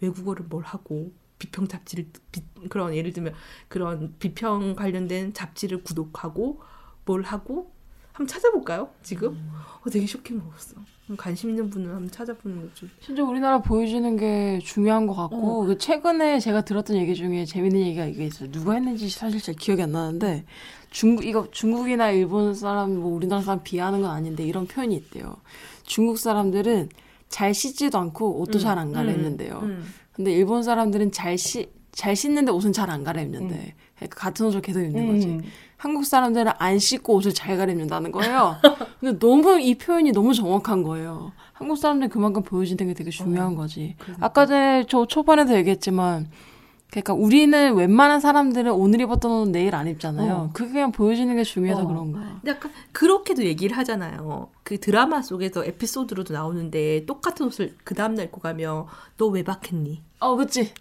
[0.00, 3.34] 외국어를 뭘 하고 비평 잡지를 비, 그런 예를 들면
[3.66, 6.60] 그런 비평 관련된 잡지를 구독하고
[7.04, 7.72] 뭘 하고
[8.12, 8.90] 한번 찾아볼까요?
[9.02, 9.50] 지금
[9.82, 10.76] 어, 되게 쇼킹 먹었어.
[11.16, 12.86] 관심 있는 분은 한번 찾아보는 거죠.
[13.00, 18.04] 진짜 우리나라 보여주는 게 중요한 것 같고 그 최근에 제가 들었던 얘기 중에 재밌는 얘기가
[18.04, 18.50] 이게 있어요.
[18.52, 20.44] 누가 했는지 사실 잘 기억이 안 나는데
[20.90, 25.36] 중국 이거 중국이나 일본 사람 뭐 우리나라 사람 비하하는 건 아닌데 이런 표현이 있대요.
[25.82, 26.90] 중국 사람들은
[27.28, 29.60] 잘 씻지도 않고 옷도 잘안 갈아입는데요.
[29.62, 29.84] 음.
[30.12, 34.80] 근데 일본 사람들은 잘 씻, 잘 씻는데 옷은 잘 안 갈아입는데 그러니까 같은 옷을 계속
[34.80, 35.26] 입는 거지.
[35.28, 35.42] 음.
[35.76, 38.56] 한국 사람들은 안 씻고 옷을 잘 갈아입는다는 거예요.
[39.00, 41.32] 근데 너무 이 표현이 너무 정확한 거예요.
[41.52, 43.96] 한국 사람들이 그만큼 보여주는 게 되게 중요한 거지.
[44.20, 46.28] 아까 전에 저 초반에도 얘기했지만,
[46.90, 50.34] 그러니까 우리는 웬만한 사람들은 오늘 입었던 옷은 내일 안 입잖아요.
[50.34, 50.50] 어.
[50.52, 51.86] 그게 그냥 보여주는 게 중요해서 어.
[51.86, 52.38] 그런 거야.
[52.40, 54.50] 근데 약간 그렇게도 얘기를 하잖아요.
[54.64, 60.02] 그 드라마 속에서 에피소드로도 나오는데 똑같은 옷을 그 다음날 입고 가면 너 왜 박했니?
[60.18, 60.72] 어, 그치?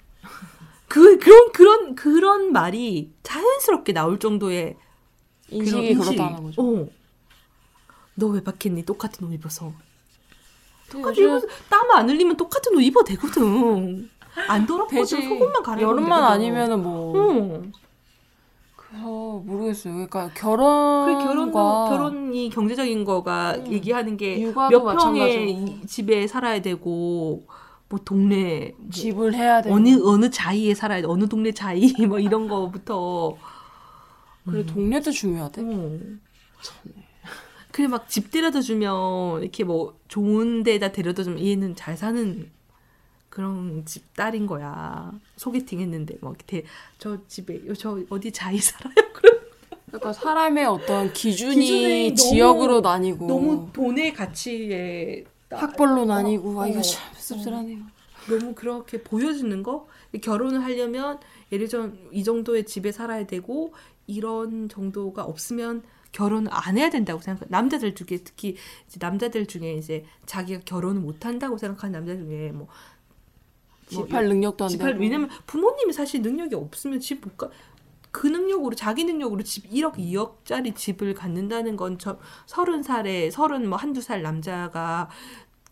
[0.88, 4.76] 그 그런 그런 그런 말이 자연스럽게 나올 정도의
[5.50, 6.62] 인식이 그렇다는 거죠.
[6.62, 6.88] 어.
[8.16, 8.84] 너왜 박했니?
[8.84, 9.72] 똑같은 옷 입어서.
[10.92, 14.10] 똑같이 요즘 입어서 땀안 흘리면 똑같은 옷 입어도 되거든.
[14.48, 15.06] 안 더럽거든.
[15.06, 16.24] 속옷만 갈아입으면 여름만.
[16.24, 17.16] 아니면은 뭐.
[17.16, 17.72] 응.
[18.76, 19.06] 그래서
[19.46, 19.94] 모르겠어요.
[19.94, 21.52] 그러니까 결혼과 그 결혼
[21.90, 23.72] 결혼이 경제적인 거가 음.
[23.72, 27.44] 얘기하는 게 몇 평의 집에 살아야 되고
[27.88, 29.76] 뭐 동네 뭐 집을 해야 되고.
[29.76, 33.36] 어느 어느 자이에 살아야 돼 어느 동네 자이 뭐 이런 거부터
[34.46, 35.62] 그래, 동네도 중요하대.
[35.64, 35.98] 어.
[37.72, 42.50] 그래 막 집 데려다 주면 이렇게 뭐 좋은 데다 데려다 주면 얘는 잘 사는
[43.44, 46.66] 그런 집 딸인 거야 소개팅 했는데 막 이렇게
[46.98, 49.40] 저 집에 저 어디 자이 살아요 그래
[49.88, 56.68] 그러니까 사람의 어떤 기준이, 기준이 너무- 지역으로 나뉘고 너무 돈의 가치에 따- 학벌로 나뉘고 아
[56.68, 56.82] 이거 어.
[56.82, 57.78] 참 씁쓸하네요.
[58.28, 59.88] 너무 그렇게 보여주는 거
[60.22, 61.18] 결혼을 하려면
[61.54, 63.74] 예를 들어 이 정도의 집에 살아야 되고
[64.06, 67.48] 이런 정도가 없으면 결혼을 안 해야 된다고 생각.
[67.50, 72.68] 남자들 중에 특히 이제 남자들 중에 이제 자기가 결혼을 못 한다고 생각하는 남자 중에 뭐뭐
[73.90, 75.02] 집할 능력도 안 집할 되고.
[75.04, 77.50] 왜냐면 부모님이 사실 능력이 없으면 집 못 가.
[78.12, 83.78] 그 능력으로 자기 능력으로 집 1억 2억짜리 집을 갖는다는 건 저 서른 살에 서른 뭐
[83.78, 85.10] 한두 살 남자가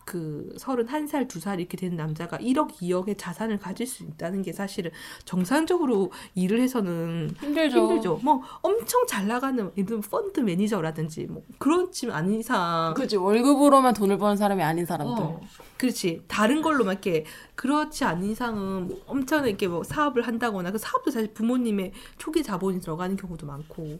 [0.08, 4.90] 그 서른 한살두살 이렇게 되는 남자가 1억 2억의 자산을 가질 수 있다는 게 사실은
[5.26, 7.78] 정상적으로 일을 해서는 힘들죠.
[7.78, 8.20] 힘들죠.
[8.22, 14.38] 뭐 엄청 잘 나가는 예를 펀드 매니저라든지 뭐 그렇지 않은 이상 그렇지 월급으로만 돈을 버는
[14.38, 15.22] 사람이 아닌 사람들.
[15.22, 15.40] 어,
[15.76, 16.22] 그렇지.
[16.26, 21.34] 다른 걸로만 이렇게 그렇지 않은 이상은 뭐 엄청 이렇게 뭐 사업을 한다거나 그 사업도 사실
[21.34, 23.98] 부모님의 초기 자본이 들어가는 경우도 많고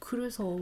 [0.00, 0.58] 그래서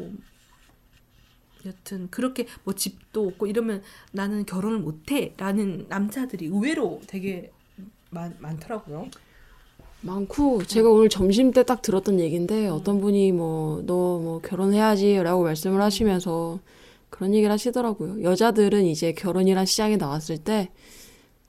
[1.66, 7.50] 여튼 그렇게 뭐 집도 없고 이러면 나는 결혼을 못해라는 남자들이 의외로 되게
[8.10, 9.08] 많, 많더라고요.
[10.02, 16.58] 많고 제가 오늘 점심 때 딱 들었던 얘기인데 어떤 분이 뭐너뭐 결혼해야지라고 말씀을 하시면서
[17.10, 18.22] 그런 얘기를 하시더라고요.
[18.22, 20.70] 여자들은 이제 결혼이란 시장에 나왔을 때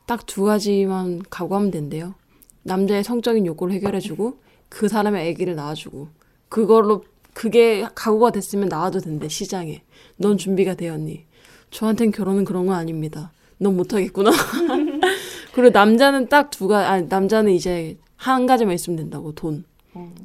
[0.08, 2.16] 딱 두 가지만 각오하면 된대요.
[2.64, 6.10] 남자의 성적인 욕구를 해결해주고 그 사람의 아기를 낳아주고
[6.50, 9.82] 그걸로 그게 각오가 됐으면 나와도 된대 시장에.
[10.18, 11.26] 넌 준비가 되었니?
[11.72, 13.32] 저한텐 결혼은 그런 건 아닙니다.
[13.58, 14.32] 넌 못하겠구나.
[15.54, 19.64] 그리고 남자는 딱 두 가, 아니, 남자는 이제 한 가지만 있으면 된다고, 돈.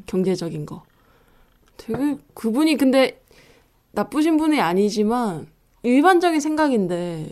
[0.06, 0.84] 경제적인 거.
[1.76, 3.20] 되게, 그분이 근데
[3.92, 5.46] 나쁘신 분이 아니지만,
[5.82, 7.30] 일반적인 생각인데,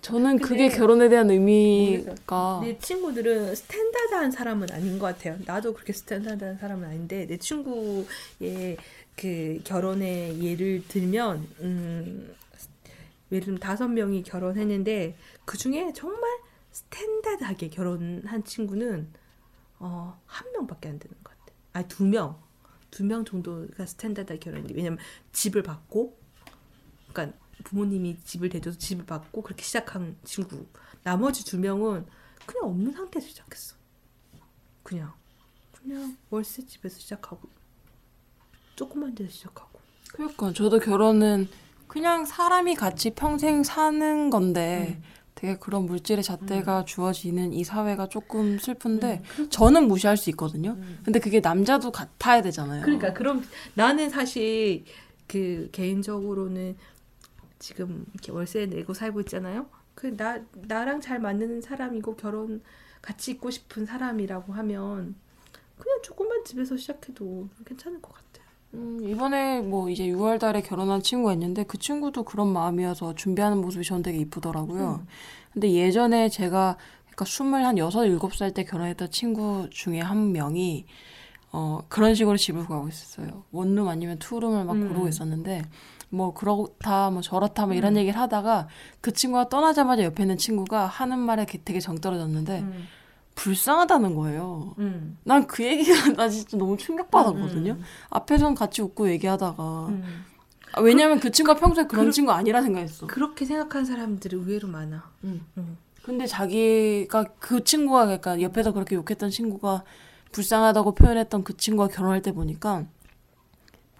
[0.00, 5.38] 저는 그게 결혼에 대한 의미가, 내 친구들은 스탠다드한 사람은 아닌 것 같아요.
[5.44, 8.76] 나도 그렇게 스탠다드한 사람은 아닌데 내 친구의
[9.16, 12.34] 그 결혼의 예를 들면 음
[13.32, 16.30] 예를 들면 다섯 명이 결혼했는데 그 중에 정말
[16.70, 19.08] 스탠다드하게 결혼한 친구는
[19.80, 21.52] 어 한 명밖에 안 되는 것 같아.
[21.72, 22.40] 아니 두 명,
[22.90, 24.98] 두 명 정도가 스탠다드하게 결혼했는데 왜냐면
[25.32, 26.16] 집을 받고,
[27.12, 30.66] 그러니까 부모님이 집을 대줘서 집을 받고 그렇게 시작한 친구.
[31.02, 32.06] 나머지 두 명은
[32.46, 33.76] 그냥 없는 상태에서 시작했어.
[34.82, 35.12] 그냥
[35.72, 37.48] 그냥 월세 집에서 시작하고
[38.76, 39.80] 조그만 데서 시작하고.
[40.12, 41.48] 그러니까 저도 결혼은
[41.86, 45.00] 그냥 사람이 같이 평생 사는 건데,
[45.34, 50.76] 되게 그런 물질의 잣대가 주어지는 이 사회가 조금 슬픈데 음, 저는 무시할 수 있거든요.
[50.78, 51.00] 음.
[51.04, 52.82] 근데 그게 남자도 같아야 되잖아요.
[52.82, 53.42] 그러니까 그럼
[53.74, 54.84] 나는 사실
[55.26, 56.76] 그 개인적으로는
[57.62, 59.66] 지금 이렇게 월세 내고 살고 있잖아요.
[59.94, 62.60] 그 나 나랑 잘 맞는 사람이고 결혼
[63.00, 65.14] 같이 있고 싶은 사람이라고 하면
[65.78, 68.42] 그냥 조금만 집에서 시작해도 괜찮을 것 같아.
[68.74, 73.84] 음, 이번에 뭐 이제 6월 달에 결혼한 친구가 있는데 그 친구도 그런 마음이어서 준비하는 모습이
[73.84, 75.06] 저는 되게 이쁘더라고요.
[75.52, 76.76] 근데 예전에 제가
[77.10, 80.86] 그러니까 26, 7살 때 결혼했던 친구 중에 한 명이
[81.52, 83.44] 어, 그런 식으로 집을 구하고 있었어요.
[83.52, 84.88] 원룸 아니면 투룸을 막 음.
[84.88, 85.62] 고르고 있었는데
[86.12, 88.00] 뭐 그렇다 뭐 저렇다 뭐 이런 음.
[88.00, 88.68] 얘기를 하다가
[89.00, 92.86] 그 친구가 떠나자마자 옆에 있는 친구가 하는 말에 되게 정 떨어졌는데 음.
[93.34, 94.74] 불쌍하다는 거예요.
[94.78, 95.16] 음.
[95.24, 97.72] 난그 얘기가 나 진짜 너무 충격받았거든요.
[97.72, 97.82] 음.
[98.10, 100.24] 앞에선 같이 웃고 얘기하다가 음.
[100.74, 103.06] 아, 왜냐면 그 친구가 평소에 그런 그- 친구 아니라 생각했어.
[103.06, 105.10] 그렇게 생각하는 사람들이 의외로 많아.
[105.24, 105.46] 음.
[105.56, 105.78] 음.
[106.02, 109.82] 근데 자기가 그 친구가 그러니까 옆에서 그렇게 욕했던 친구가
[110.32, 112.84] 불쌍하다고 표현했던 그 친구가 결혼할 때 보니까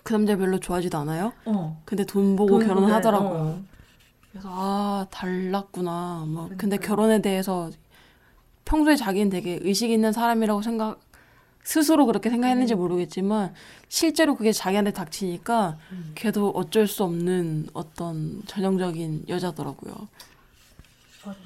[0.03, 1.33] 그 남자 별로 좋아하지도 않아요.
[1.45, 1.81] 어.
[1.85, 3.31] 근데 돈 보고 돈 결혼을 보고 하더라고요.
[3.31, 3.63] 어.
[4.31, 6.25] 그래서 아 달랐구나.
[6.27, 6.89] 뭐 근데 그러니까요.
[6.89, 7.71] 결혼에 대해서
[8.65, 11.01] 평소에 자기는 되게 의식 있는 사람이라고 생각
[11.63, 13.55] 스스로 그렇게 생각했는지 모르겠지만
[13.89, 16.13] 실제로 그게 자기한테 닥치니까 음.
[16.17, 20.09] 걔도 어쩔 수 없는 어떤 전형적인 여자더라고요.
[21.23, 21.43] 어렵네.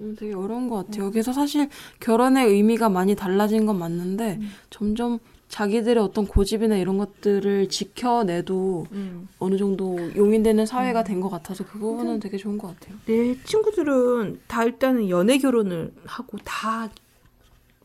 [0.00, 1.10] 음, 되게 어려운 것 같아요.
[1.10, 1.70] 그래서 사실
[2.00, 4.50] 결혼의 의미가 많이 달라진 건 맞는데 음.
[4.70, 5.18] 점점
[5.48, 9.28] 자기들의 어떤 고집이나 이런 것들을 지켜내도 음.
[9.38, 12.98] 어느 정도 용인되는 사회가 된것 같아서 그 부분은 되게 좋은 것 같아요.
[13.06, 16.90] 내 친구들은 다 일단은 연애 결혼을 하고 다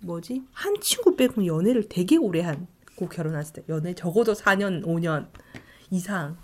[0.01, 5.27] 뭐지 한 친구 빼고 연애를 되게 오래 하고 결혼했을 때 연애 적어도 4년 5년
[5.89, 6.35] 이상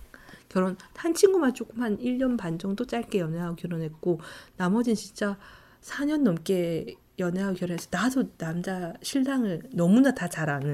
[0.47, 4.21] 결혼 한 친구만 조금 한 1년 반 정도 짧게 연애하고 결혼했고
[4.55, 5.37] 나머지는 진짜
[5.81, 10.73] 4년 넘게 연애하고 결혼해서 나도 남자 신랑을 너무나 다 잘 아는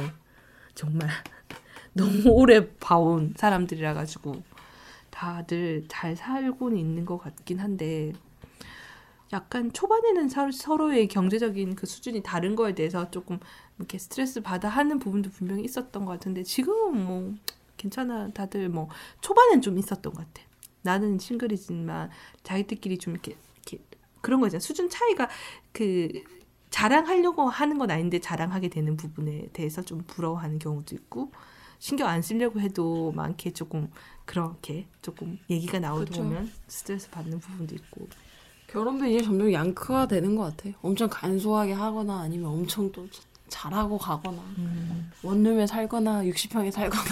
[0.76, 1.10] 정말
[1.94, 4.44] 너무 오래 봐온 사람들이라 가지고
[5.10, 8.14] 다들 잘 살고는 있는 것 같긴 한데
[9.34, 13.40] 약간 초반에는 서, 서로의 경제적인 그 수준이 다른 거에 대해서 조금
[13.78, 17.34] 이렇게 스트레스 받아 하는 부분도 분명히 있었던 것 같은데 지금은 뭐
[17.78, 18.30] 괜찮아.
[18.32, 18.90] 다들 뭐
[19.22, 20.48] 초반엔 좀 있었던 것 같아.
[20.82, 22.10] 나는 싱글이지만
[22.44, 23.84] 자기들끼리 좀 이렇게, 이렇게
[24.22, 24.60] 그런 거 있잖아.
[24.60, 25.30] 수준 차이가
[25.72, 26.10] 그
[26.76, 31.32] 자랑하려고 하는 건 아닌데 자랑하게 되는 부분에 대해서 좀 부러워하는 경우도 있고
[31.80, 33.90] 신경 안 쓰려고 해도 많게 조금
[34.26, 36.24] 그렇게 조금 얘기가 나오다 그쵸.
[36.24, 38.10] 보면 스트레스 받는 부분도 있고
[38.68, 40.74] 결혼도 이제 점점 양크화 되는 것 같아요.
[40.82, 43.08] 엄청 간소하게 하거나 아니면 엄청 또
[43.48, 44.44] 잘하고 가거나
[45.24, 47.06] 원룸에 살거나 60평에 살거나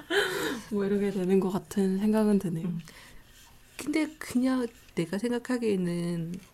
[0.72, 2.68] 뭐 이렇게 되는 것 같은 생각은 드네요.
[2.68, 2.80] 음.
[3.76, 6.53] 근데 그냥 내가 생각하기에는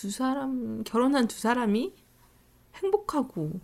[0.00, 1.92] 두 사람 결혼한 두 사람이
[2.76, 3.60] 행복하고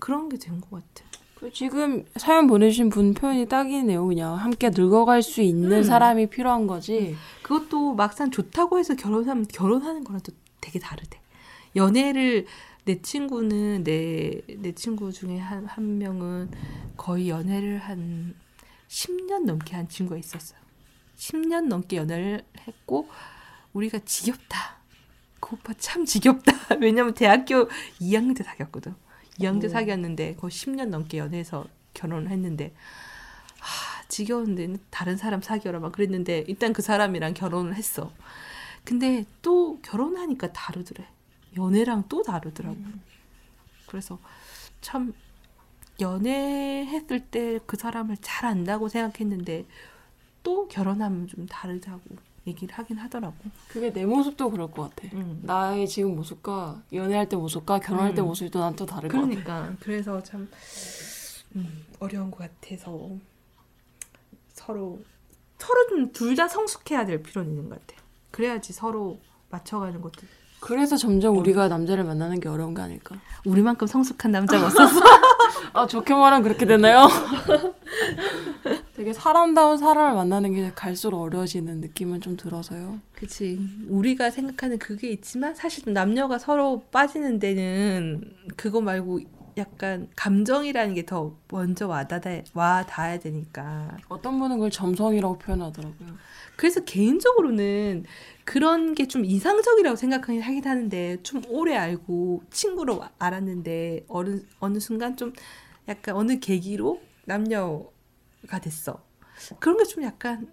[0.00, 1.06] 그런 게 된 것 같아.
[1.36, 4.04] 그 지금 사연 보내주신 분 표현이 딱이네요.
[4.04, 5.82] 그냥 함께 늙어갈 수 있는 음.
[5.84, 7.14] 사람이 필요한 거지.
[7.42, 11.20] 그것도 막상 좋다고 해서 결혼하면 결혼하는 거랑 또 되게 다르대.
[11.76, 12.46] 연애를
[12.84, 16.50] 내 친구는 내 내 친구 중에 한 한 명은
[16.96, 18.34] 거의 연애를 한
[18.88, 20.58] 10년 넘게 한 친구가 있었어요.
[21.16, 23.08] 10년 넘게 연애를 했고
[23.72, 24.77] 우리가 지겹다.
[25.40, 26.52] 그 오빠 참 지겹다.
[26.80, 27.68] 왜냐면 대학교
[28.00, 28.94] 2학년 때 사귀었거든.
[29.38, 29.70] 2학년 때 오.
[29.70, 32.74] 사귀었는데 거의 10년 넘게 연애해서 결혼을 했는데
[33.60, 38.12] 하, 지겨운데 다른 사람 사귀어라 막 그랬는데 일단 그 사람이랑 결혼을 했어.
[38.84, 41.06] 근데 또 결혼하니까 다르더래.
[41.56, 42.76] 연애랑 또 다르더라고.
[43.86, 44.18] 그래서
[44.80, 45.12] 참
[46.00, 49.66] 연애했을 때 그 사람을 잘 안다고 생각했는데
[50.42, 52.00] 또 결혼하면 좀 다르다고
[52.46, 53.34] 얘기를 하긴 하더라고.
[53.68, 55.08] 그게 내 모습도 그럴 것 같아.
[55.14, 55.40] 음.
[55.42, 58.26] 나의 지금 모습과 연애할 때 모습과 결혼할 때 음.
[58.26, 59.26] 모습이 또 난 또 다를 것 같아.
[59.28, 60.48] 그러니까 그래서 참
[61.56, 63.10] 음, 어려운 것 같아서
[64.52, 64.98] 서로
[65.58, 68.00] 서로 좀 둘 다 성숙해야 될 필요는 있는 것 같아.
[68.30, 69.18] 그래야지 서로
[69.50, 70.20] 맞춰가는 것도
[70.60, 73.16] 그래서 점점 우리가 남자를 만나는 게 어려운 게 아닐까.
[73.44, 75.00] 우리만큼 성숙한 남자가 없었어.
[75.72, 77.06] 아 좋게 말하면 그렇게 되나요?
[78.98, 82.98] 되게 사람다운 사람을 만나는 게 갈수록 어려워지는 느낌은 좀 들어서요.
[83.14, 83.56] 그치.
[83.88, 88.24] 우리가 생각하는 그게 있지만 사실 남녀가 서로 빠지는 데는
[88.56, 89.20] 그거 말고
[89.56, 93.96] 약간 감정이라는 게 더 먼저 와닿아, 와 닿아야 되니까.
[94.08, 96.08] 어떤 분은 그걸 점성이라고 표현하더라고요.
[96.56, 98.04] 그래서 개인적으로는
[98.44, 105.16] 그런 게 좀 이상적이라고 생각하긴 하긴 하는데 좀 오래 알고 친구로 알았는데 어느, 어느 순간
[105.16, 105.32] 좀
[105.86, 107.84] 약간 어느 계기로 남녀
[108.46, 109.02] 가 됐어.
[109.58, 110.52] 그런 게 좀 약간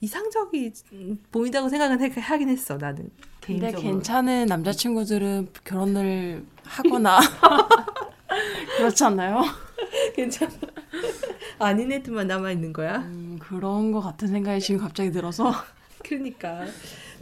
[0.00, 0.72] 이상적이
[1.30, 3.82] 보인다고 생각은 해- 하긴 했어 나는 근데 개인적으로.
[3.82, 7.18] 괜찮은 남자친구들은 결혼을 하거나
[8.78, 9.42] 그렇지 않나요?
[10.14, 10.50] 괜찮아.
[11.58, 12.98] 아닌 애들만 남아 있는 거야.
[12.98, 15.52] 음, 그런 거 같은 생각이 지금 갑자기 들어서
[16.02, 16.66] 그러니까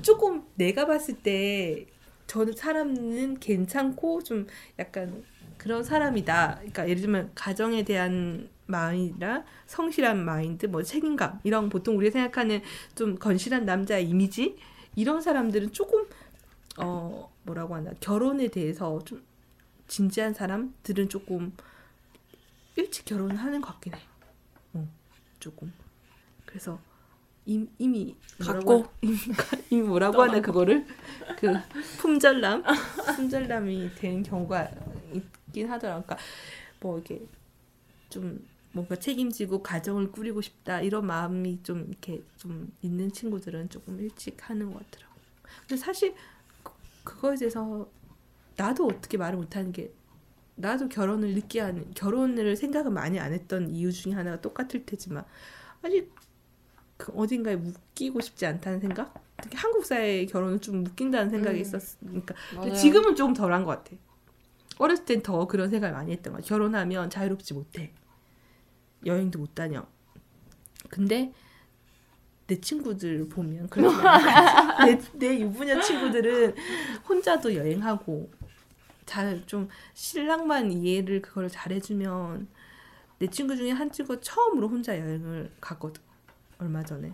[0.03, 4.47] 조금 내가 봤을 때저 사람은 괜찮고 좀
[4.79, 5.23] 약간
[5.65, 6.57] 그런 사람이다.
[6.57, 12.61] 그러니까 예를 들면 가정에 대한 마음이나 성실한 마인드, 뭐 책임감 이런 보통 우리가 생각하는
[12.95, 14.59] 좀 건실한 남자의 이미지
[14.95, 16.05] 이런 사람들은 조금
[16.77, 19.23] 어 뭐라고 하나 결혼에 대해서 좀
[19.89, 21.55] 진지한 사람들은 조금
[22.77, 23.99] 일찍 결혼을 하는 것 같긴 해.
[24.75, 24.87] 어,
[25.41, 25.73] 조금.
[26.45, 26.79] 그래서
[27.47, 28.83] 임, 이미 갖고?
[28.83, 29.17] 하- 이미,
[29.71, 30.87] 이미 뭐라고 하나 그거를
[31.39, 31.55] 그
[32.01, 32.65] 품절남
[33.17, 34.69] 품절남이 되는 경우가
[35.15, 36.05] 있긴 하더라고.
[36.05, 36.25] 그러니까
[36.81, 37.27] 뭐 이게
[38.09, 44.49] 좀 뭔가 책임지고 가정을 꾸리고 싶다 이런 마음이 좀 이렇게 좀 있는 친구들은 조금 일찍
[44.51, 45.15] 하는 것 같더라고.
[45.61, 46.15] 근데 사실
[46.63, 46.73] 그-
[47.05, 47.89] 그거에 대해서
[48.57, 49.93] 나도 어떻게 말을 못하는 게
[50.57, 55.25] 나도 결혼을 늦게 하는 결혼을 생각을 많이 안 했던 이유 중에 하나가 똑같을 테지만
[55.83, 56.13] 아직
[56.97, 59.15] 그 어딘가에 묶이고 싶지 않다는 생각?
[59.43, 61.61] 특히 한국 사회의 결혼은 좀 묶인다는 생각이 음.
[61.61, 62.75] 있었으니까 맞아요.
[62.75, 63.97] 지금은 조금 덜한 것 같아.
[64.79, 66.43] 어렸을 땐 더 그런 생각을 많이 했던 거야.
[66.43, 67.93] 결혼하면 자유롭지 못해.
[69.07, 69.87] 여행도 못 다녀.
[70.89, 71.33] 근데
[72.47, 73.97] 내 친구들 보면 그렇지.
[74.87, 76.55] 내, 내 유부녀 친구들은
[77.09, 78.31] 혼자도 여행하고
[79.07, 82.49] 잘 좀 신랑만 이해를 그걸 잘해주면
[83.19, 86.03] 내 친구 중에 한 친구 처음으로 혼자 여행을 갔거든.
[86.59, 87.13] 얼마 전에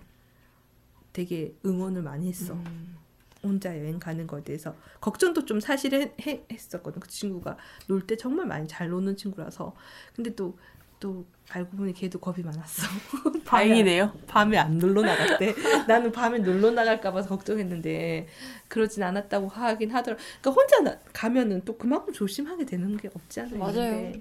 [1.12, 2.54] 되게 응원을 많이 했어.
[2.54, 2.96] 음.
[3.42, 7.00] 혼자 여행 가는 거에 대해서 걱정도 좀 사실 해, 해- 했었거든.
[7.00, 9.74] 그 친구가 놀 때 정말 많이 잘 노는 친구라서.
[10.14, 10.58] 근데 또,
[10.98, 12.82] 또 알고 보니 걔도 겁이 많았어.
[13.44, 14.12] 다행이네요.
[14.26, 15.54] 밤에 안 놀러 나갔대.
[15.88, 18.28] 나는 밤에 놀러 나갈까 봐서 걱정했는데
[18.68, 20.16] 그러진 않았다고 하긴 하더라.
[20.40, 24.12] 그러니까 혼자 나, 가면은 또 그만큼 조심하게 되는 게 없지 않아 맞아요.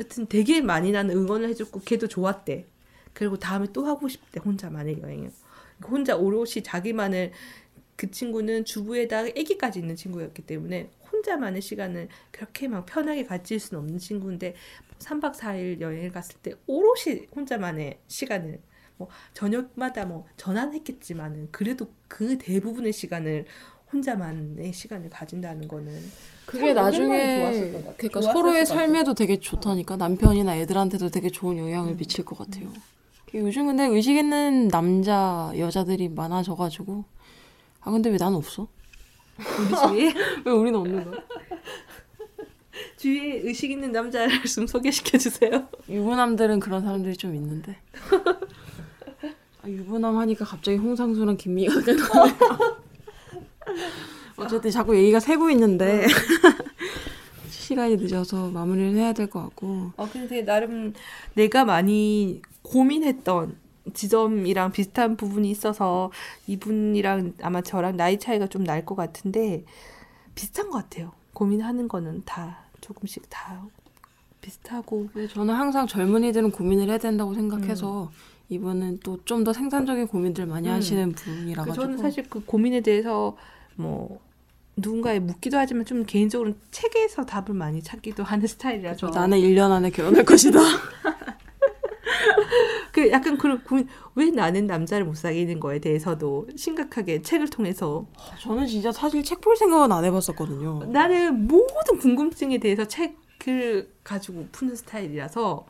[0.00, 2.66] 여튼 되게 많이 나는 응원을 해줬고 걔도 좋았대.
[3.14, 5.30] 그리고 다음에 또 하고 싶대 혼자 만의 여행을.
[5.78, 7.32] 그러니까 혼자 오롯이 자기만을
[7.96, 13.98] 그 친구는 주부에다가 아기까지 있는 친구였기 때문에 혼자만의 시간을 그렇게 막 편하게 가질 수는 없는
[13.98, 14.54] 친구인데
[14.98, 18.60] 3박 4일 여행을 갔을 때 오롯이 혼자만의 시간을
[18.98, 23.44] 뭐 저녁마다 뭐 전환했겠지만은 그래도 그 대부분의 시간을
[23.92, 25.92] 혼자만의 시간을 가진다는 거는
[26.44, 27.72] 그게 나중에.
[27.96, 28.66] 그러니까 서로의.
[28.66, 31.96] 삶에도 되게 좋다니까 남편이나 애들한테도 되게 좋은 영향을 음.
[31.96, 32.72] 미칠 것 같아요.
[33.34, 37.04] 요즘 근데 의식 있는 남자 여자들이 많아져가지고
[37.86, 38.66] 아 근데 왜 난 없어?
[39.38, 40.12] 우리 주위에
[40.44, 41.20] 왜 우리는 없는 거야?
[42.96, 45.68] 주위에 의식 있는 남자를 좀 소개시켜 주세요.
[45.88, 47.76] 유부남들은 그런 사람들이 좀 있는데
[49.62, 52.76] 아, 유부남 하니까 갑자기 홍상수랑 김미가 생각나네요.
[54.36, 56.06] 어쨌든 자꾸 얘기가 새고 있는데
[57.50, 60.92] 시간이 늦어서 마무리를 해야 될 것 같고 어 근데 되게 나름
[61.34, 63.56] 내가 많이 고민했던
[63.94, 66.10] 지점이랑 비슷한 부분이 있어서
[66.46, 69.64] 이분이랑 아마 저랑 나이 차이가 좀 날 것 같은데
[70.34, 71.12] 비슷한 것 같아요.
[71.32, 73.62] 고민하는 거는 다 조금씩 다
[74.40, 78.10] 비슷하고 근데 저는 항상 젊은이들은 고민을 해야 된다고 생각해서
[78.48, 80.74] 이분은 또 좀 더 생산적인 고민들 많이 음.
[80.74, 83.36] 하시는 분이라 그 가지고 저는 사실 그 고민에 대해서
[83.74, 84.20] 뭐
[84.76, 89.90] 누군가에 묻기도 하지만 좀 개인적으로 는 책에서 답을 많이 찾기도 하는 스타일이라서 나는 1년 안에
[89.90, 90.58] 결혼할 것이다.
[92.96, 98.06] 그 약간 그런 고민 왜 나는 남자를 못 사귀는 거에 대해서도 심각하게 책을 통해서
[98.40, 100.86] 저는 진짜 사실 책 볼 생각은 안 해봤었거든요.
[100.86, 105.66] 나는 모든 궁금증에 대해서 책을 가지고 푸는 스타일이라서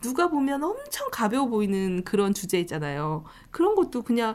[0.00, 3.24] 누가 보면 엄청 가벼워 보이는 그런 주제 있잖아요.
[3.50, 4.34] 그런 것도 그냥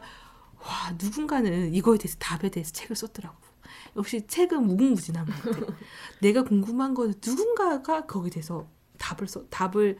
[0.60, 3.36] 와 누군가는 이거에 대해서 답에 대해서 책을 썼더라고.
[3.96, 5.74] 역시 책은 무궁무진한 것 같아.
[6.22, 8.68] 내가 궁금한 거는 누군가가 거기에 대해서
[9.04, 9.98] 답을 써 답을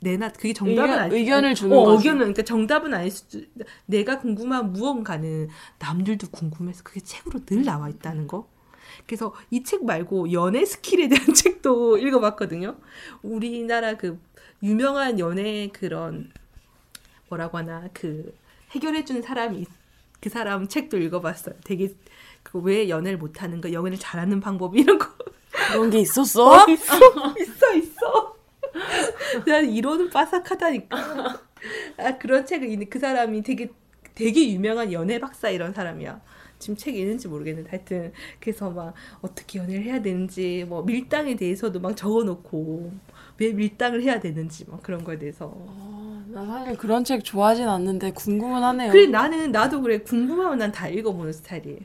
[0.00, 1.96] 내놔 그게 정답은 의견- 아니 의견을 주는 어, 거지.
[1.98, 3.40] 의견은 그러니까 정답은 아닐 수도
[3.86, 5.48] 내가 궁금한 무언가는
[5.78, 8.48] 남들도 궁금해서 그게 책으로 늘 나와 있다는 거.
[9.06, 12.76] 그래서 이 책 말고 연애 스킬에 대한 책도 읽어봤거든요.
[13.22, 14.18] 우리나라 그
[14.62, 16.30] 유명한 연애 그런
[17.28, 18.34] 뭐라고 하나 그
[18.70, 19.66] 해결해주는 사람이
[20.20, 21.54] 그 사람 책도 읽어봤어요.
[21.64, 21.94] 되게
[22.42, 25.08] 그왜 연애를 못하는 거, 연애를 잘하는 방법 이런 거
[25.72, 26.66] 그런 게 있었어?
[26.70, 26.94] 있어
[27.38, 28.29] 있어 있어.
[29.46, 30.96] 난 이론은 빠삭하다니까.
[31.98, 33.70] 아 그런 책을 그 사람이 되게
[34.14, 36.20] 되게 유명한 연애 박사 이런 사람이야.
[36.58, 41.96] 지금 책에 있는지 모르겠는데 하여튼 그래서 막 어떻게 연애를 해야 되는지 뭐 밀당에 대해서도 막
[41.96, 42.92] 적어놓고
[43.38, 48.12] 왜 밀당을 해야 되는지 막 그런 거에 대해서 아, 나 사실 그런 책 좋아하진 않는데
[48.12, 48.92] 궁금은 하네요.
[48.92, 51.78] 그래 나는 나도 그래 궁금하면 난 다 읽어보는 스타일이에요.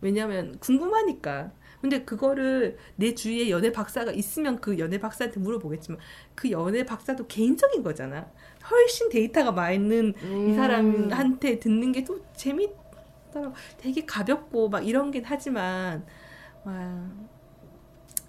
[0.00, 1.52] 왜냐면 궁금하니까.
[1.80, 5.98] 근데 그거를 내 주위에 연애 박사가 있으면 그 연애 박사한테 물어보겠지만
[6.34, 8.30] 그 연애 박사도 개인적인 거잖아.
[8.70, 10.48] 훨씬 데이터가 많은 음.
[10.50, 13.54] 이 사람한테 듣는 게 또 재밌더라고.
[13.78, 16.04] 되게 가볍고 막 이런 긴 하지만
[16.64, 17.08] 와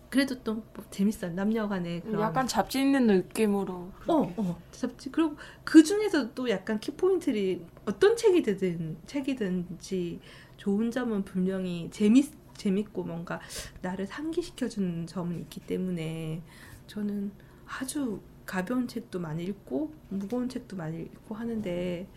[0.09, 1.31] 그래도 또 뭐 재밌어요.
[1.33, 3.73] 남녀간의 그런 약간 잡지 있는 느낌으로.
[4.07, 5.09] 어, 어, 잡지.
[5.09, 10.19] 그리고 그 중에서 또 약간 키포인트를 어떤 책이든 책이든지
[10.57, 12.29] 좋은 점은 분명히 재밌
[12.61, 13.39] 재밌고 뭔가
[13.81, 16.41] 나를 상기시켜주는 점은 있기 때문에
[16.87, 17.31] 저는
[17.65, 22.07] 아주 가벼운 책도 많이 읽고 무거운 책도 많이 읽고 하는데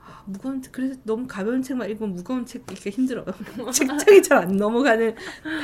[0.00, 3.24] 아, 무거운 책 그래서 너무 가벼운 책만 읽으면 무거운 책 읽기가 힘들어요.
[3.72, 5.14] 책장이 잘 안 넘어가는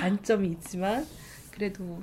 [0.01, 1.07] 단점이 있지만
[1.53, 2.03] 그래도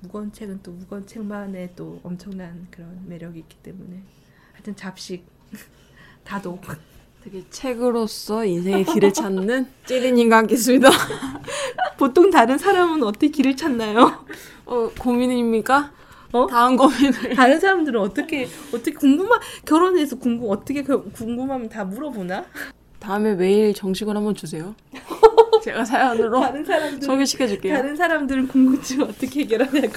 [0.00, 4.02] 무거운 책은 또 무거운 책만의 또 엄청난 그런 매력이 있기 때문에.
[4.52, 5.26] 하여튼 잡식.
[6.24, 6.62] 다독
[7.24, 10.90] 되게 책으로서 인생의 길을 찾는 찌리님과 함께했습니다.
[11.96, 14.24] 보통 다른 사람은 어떻게 길을 찾나요?
[14.66, 15.90] 어, 고민입니까?
[16.32, 16.46] 어?
[16.46, 17.32] 다음 고민을.
[17.34, 22.44] 다른 사람들은 어떻게 어떻게 궁금한 결혼해서 궁금 어떻게 그- 궁금하면 다 물어보나?
[22.98, 24.74] 다음에 메일 정식으로 한번 주세요.
[25.62, 27.74] 제가 사연으로 다른 사람들 소개시켜줄게요.
[27.74, 29.92] 다른 사람들은 궁금증 어떻게 해결하냐고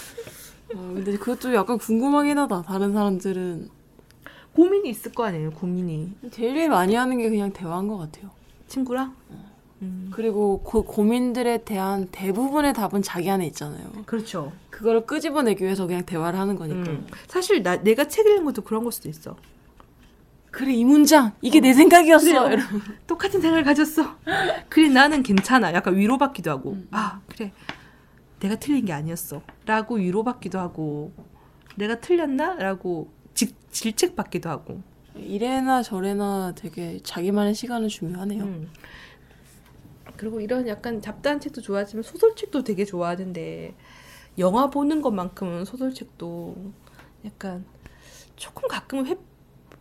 [0.75, 2.61] 어, 근데 그것도 약간 궁금하긴 하다.
[2.63, 3.69] 다른 사람들은
[4.57, 8.31] 고민이 있을 거 아니에요 고민이 제일 많이 하는 게 그냥 대화인 것 같아요.
[8.67, 9.15] 친구랑
[9.83, 13.87] 음, 그리고 그 고민들에 대한 대부분의 답은 자기 안에 있잖아요.
[14.07, 14.51] 그렇죠.
[14.71, 16.89] 그걸 끄집어내기 위해서 그냥 대화를 하는 거니까.
[16.89, 17.05] 음.
[17.27, 19.35] 사실 나 내가 책 읽는 것도 그런 걸 수도 있어.
[20.49, 22.27] 그래 이 문장 이게 내 생각이었어.
[22.27, 22.59] 이러면.
[23.05, 24.15] 똑같은 생각을 가졌어.
[24.69, 25.71] 그래 나는 괜찮아.
[25.75, 26.71] 약간 위로받기도 하고.
[26.71, 26.87] 음.
[26.89, 27.51] 아 그래
[28.39, 29.43] 내가 틀린 게 아니었어.
[29.67, 31.11] 라고 위로받기도 하고.
[31.75, 34.81] 내가 틀렸나?라고 직, 질책받기도 하고.
[35.15, 38.43] 이래나 저래나 되게 자기만의 시간은 중요하네요.
[38.43, 38.69] 음.
[40.15, 43.75] 그리고 이런 약간 잡다한 책도 좋아하지만 소설책도 되게 좋아하는데
[44.39, 46.55] 영화 보는 것만큼은 소설책도
[47.25, 47.63] 약간
[48.35, 49.15] 조금 가끔은 회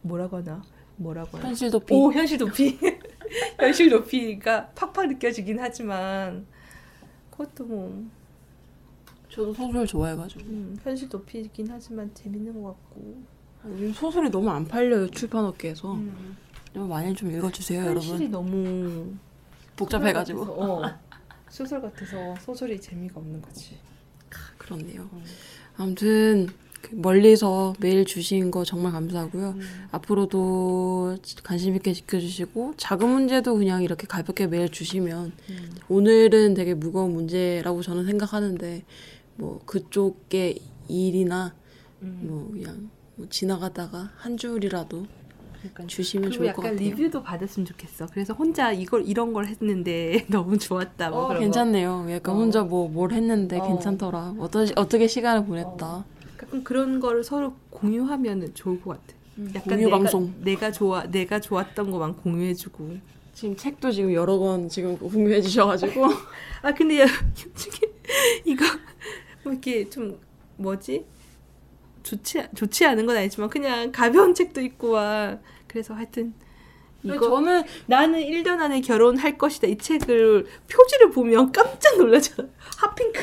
[0.03, 0.63] 뭐라고 하나
[0.97, 1.95] 뭐라고 하나 현실 도피.
[1.95, 2.79] 오 현실 도피
[3.59, 6.47] 현실 도피가 팍팍 느껴지긴 하지만
[7.31, 8.05] 그것도 뭐
[9.31, 13.36] 저도 소설 좋아해가지고 음, 현실 도피이긴 하지만 재밌는 것 같고
[13.69, 15.95] 요즘 소설이 너무 안 팔려요 출판업계에서.
[15.95, 16.37] 음,
[16.73, 18.31] 좀 많이 좀 읽어주세요 현실이 여러분.
[18.31, 19.15] 너무
[19.77, 20.43] 복잡해가지고.
[20.43, 20.83] 어,
[21.49, 23.79] 소설 같아서 소설이 재미가 없는 거지.
[24.59, 25.09] 그렇네요.
[25.13, 25.25] 음.
[25.77, 26.49] 아무튼
[26.83, 29.51] 그 멀리서 메일 주신 거 정말 감사하고요.
[29.51, 29.61] 음.
[29.91, 35.71] 앞으로도 관심 있게 지켜주시고 작은 문제도 그냥 이렇게 가볍게 메일 주시면 음.
[35.89, 38.85] 오늘은 되게 무거운 문제라고 저는 생각하는데
[39.37, 41.55] 뭐 그쪽의 일이나
[42.03, 42.21] 음.
[42.23, 45.07] 뭐 그냥 뭐 지나가다가 한 줄이라도
[45.61, 46.79] 그러니까 주시면 좋을 것 같아요.
[46.79, 48.07] 리뷰도 받았으면 좋겠어.
[48.13, 51.11] 그래서 혼자 이걸 이런 걸 했는데 너무 좋았다.
[51.11, 51.39] 뭐 어.
[51.39, 52.07] 괜찮네요.
[52.11, 52.39] 약간 어.
[52.39, 53.67] 혼자 뭐 뭘 했는데 어.
[53.67, 54.35] 괜찮더라.
[54.39, 56.05] 어떠, 어떻게 시간을 보냈다.
[56.37, 59.17] 가끔 그런 거를 서로 공유하면 좋을 것 같아.
[59.55, 60.35] 약간 공유 내가, 방송.
[60.43, 63.17] 내가 좋아 내가 좋았던 것만 공유해주고.
[63.35, 66.07] 지금 책도 지금 여러 권 지금 공유해 주셔가지고
[66.63, 67.87] 아 근데 야, 솔직히
[68.47, 68.65] 이거
[69.45, 70.19] 뭐 이렇게 좀
[70.57, 71.05] 뭐지
[72.07, 75.39] 좋지 좋지 않은 건 아니지만 그냥 가벼운 책도 있고 와.
[75.67, 76.33] 그래서 하여튼
[77.03, 79.67] 이거 저는 나는 1년 안에 결혼할 것이다.
[79.69, 82.49] 이 책을 표지를 보면 깜짝 놀라잖아.
[82.79, 83.21] 핫핑크.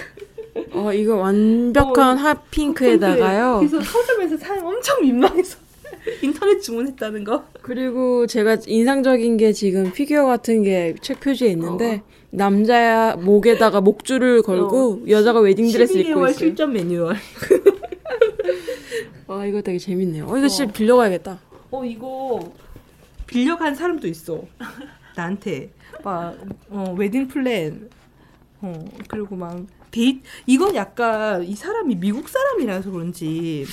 [0.73, 3.59] 어 이거 완벽한 핫핑크에다가요.
[3.59, 5.57] 그래서 서점에서 사람 엄청 민망해서
[6.21, 7.45] 인터넷 주문했다는 거.
[7.61, 15.03] 그리고 제가 인상적인 게 지금 피규어 같은 게 책 표지에 있는데 남자 목에다가 목줄을 걸고
[15.07, 16.38] 여자가 웨딩 드레스 입고 12개월 있어요.
[16.38, 17.15] 실전 매뉴얼.
[19.28, 20.28] 아 이거 되게 재밌네요.
[20.28, 21.39] 어 이거 진짜 빌려가야겠다.
[21.72, 22.54] 어 이거
[23.28, 24.44] 빌려간 사람도 있어.
[25.16, 25.72] 나한테
[26.04, 26.38] 막
[26.70, 27.89] 어, wedding plan.
[28.62, 33.66] 어 그리고 막 데이 이건 약간 이 사람이 미국 사람이라서 그런지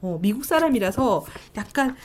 [0.00, 1.24] 어 미국 사람이라서
[1.56, 1.96] 약간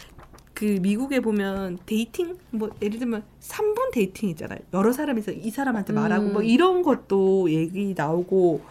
[0.53, 4.59] 그 미국에 보면 dating 뭐 예를 들면 3분 dating 있잖아요.
[4.73, 6.33] 여러 사람이서 이 사람한테 말하고 음.
[6.33, 8.61] 뭐 이런 것도 얘기 나오고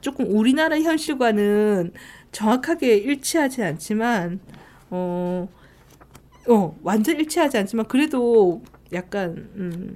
[0.00, 1.92] 조금 우리나라 현실과는
[2.32, 4.40] 정확하게 일치하지 않지만
[4.90, 5.48] 어,
[6.48, 8.62] 어 완전 일치하지 않지만 그래도
[8.92, 9.94] 약간 음,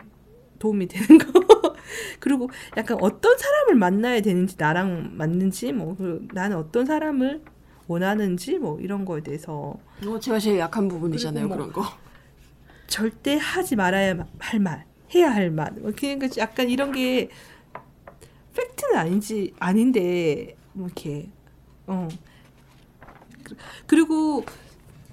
[0.58, 1.74] 도움이 되는 거.
[2.20, 7.42] 그리고 약간 어떤 사람을 만나야 되는지 나랑 맞는지 뭐 그리고 나는 어떤 사람을
[7.86, 9.76] 원하는지 뭐 이런 거에 대해서
[10.06, 11.84] 어 제가 제일 약한 부분이잖아요 그리고 그런 거.
[12.86, 14.86] 절대 하지 말아야 할 말.
[15.14, 15.72] 해야 할 맛.
[15.78, 17.28] 뭐 그러니까 약간 이런 게
[18.54, 21.28] 팩트는 아닌지 아닌데 뭐 이렇게
[21.86, 22.08] 어
[23.42, 23.56] 그-
[23.86, 24.44] 그리고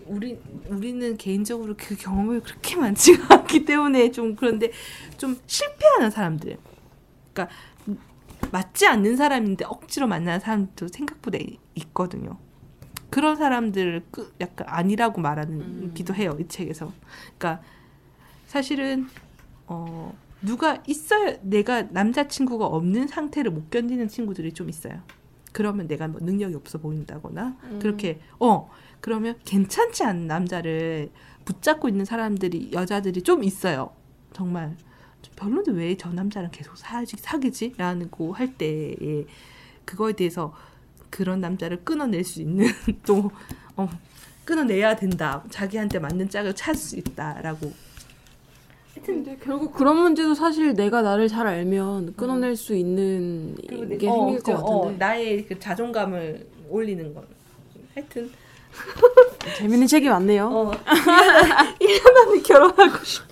[0.05, 4.72] 우리 우리는 개인적으로 그 경험을 그렇게 많지가 않기 때문에 좀 그런데
[5.17, 6.57] 좀 실패하는 사람들
[7.34, 7.55] 그러니까
[8.51, 12.38] 맞지 않는 사람인데 억지로 만나는 사람도 생각보다 이- 있거든요.
[13.12, 16.91] 그런 사람들을 그 약간 아니라고 말하기도 해요 이 책에서.
[17.38, 17.62] 그러니까
[18.47, 19.07] 사실은
[19.68, 25.01] 어 누가 있어야 내가 남자친구가 없는 상태를 못 견디는 친구들이 좀 있어요.
[25.51, 31.12] 그러면 내가 뭐 능력이 없어 보인다거나 그렇게 어 그러면 괜찮지 않은 남자를
[31.45, 33.91] 붙잡고 있는 사람들이 여자들이 좀 있어요.
[34.34, 34.76] 정말
[35.22, 37.74] 좀 별론데 왜 저 남자랑 계속 사지 사귀지?
[37.78, 39.26] 라고 할 때에
[39.86, 40.53] 그거에 대해서
[41.12, 42.66] 그런 남자를 끊어낼 수 있는
[43.05, 43.30] 또
[43.76, 43.88] 어,
[44.45, 45.43] 끊어내야 된다.
[45.51, 47.72] 자기한테 맞는 짝을 찾을 수 있다라고.
[49.05, 54.16] 근데 결국 그런 문제도 사실 내가 나를 잘 알면 끊어낼 수 있는 게 내- 어,
[54.28, 57.26] 생길 것 저, 어, 같은데 나의 그 자존감을 올리는 건.
[57.95, 58.30] 하여튼
[59.57, 60.47] 재밌는 책이 많네요.
[60.47, 63.26] 어 1년 안에 결혼하고 싶어.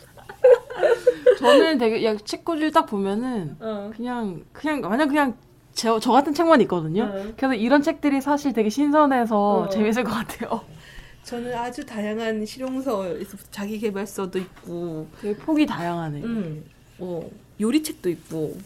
[1.37, 3.91] 저는 되게 야, 책꽂이를 딱 보면은 어.
[3.95, 5.37] 그냥 그냥 만약 그냥
[5.79, 7.03] 저, 저 같은 책만 있거든요.
[7.03, 7.33] 어.
[7.37, 9.69] 그래서 이런 책들이 사실 되게 신선해서 어.
[9.69, 10.61] 재밌을 것 같아요.
[11.23, 16.21] 저는 아주 다양한 실용서에서 자기 개발서도 있고, 되게 폭이 다양하네.
[16.23, 16.65] 음,
[16.97, 18.57] 뭐 요리책도 있고,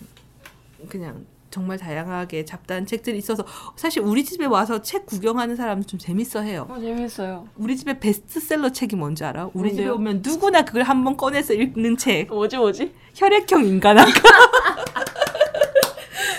[0.90, 3.46] 그냥 정말 다양하게 잡다한 책들이 있어서
[3.76, 6.66] 사실 우리 집에 와서 책 구경하는 사람은 좀 재밌어해요.
[6.68, 7.48] 어, 재밌어요.
[7.58, 9.52] 우리 집에 베스트셀러 책이 뭔지 알아?
[9.54, 9.94] 우리 집에 뭔데요?
[9.96, 12.30] 오면 누구나 그걸 한번 꺼내서 읽는 책.
[12.30, 12.92] 뭐지 뭐지?
[13.14, 14.08] 혈액형 인간학.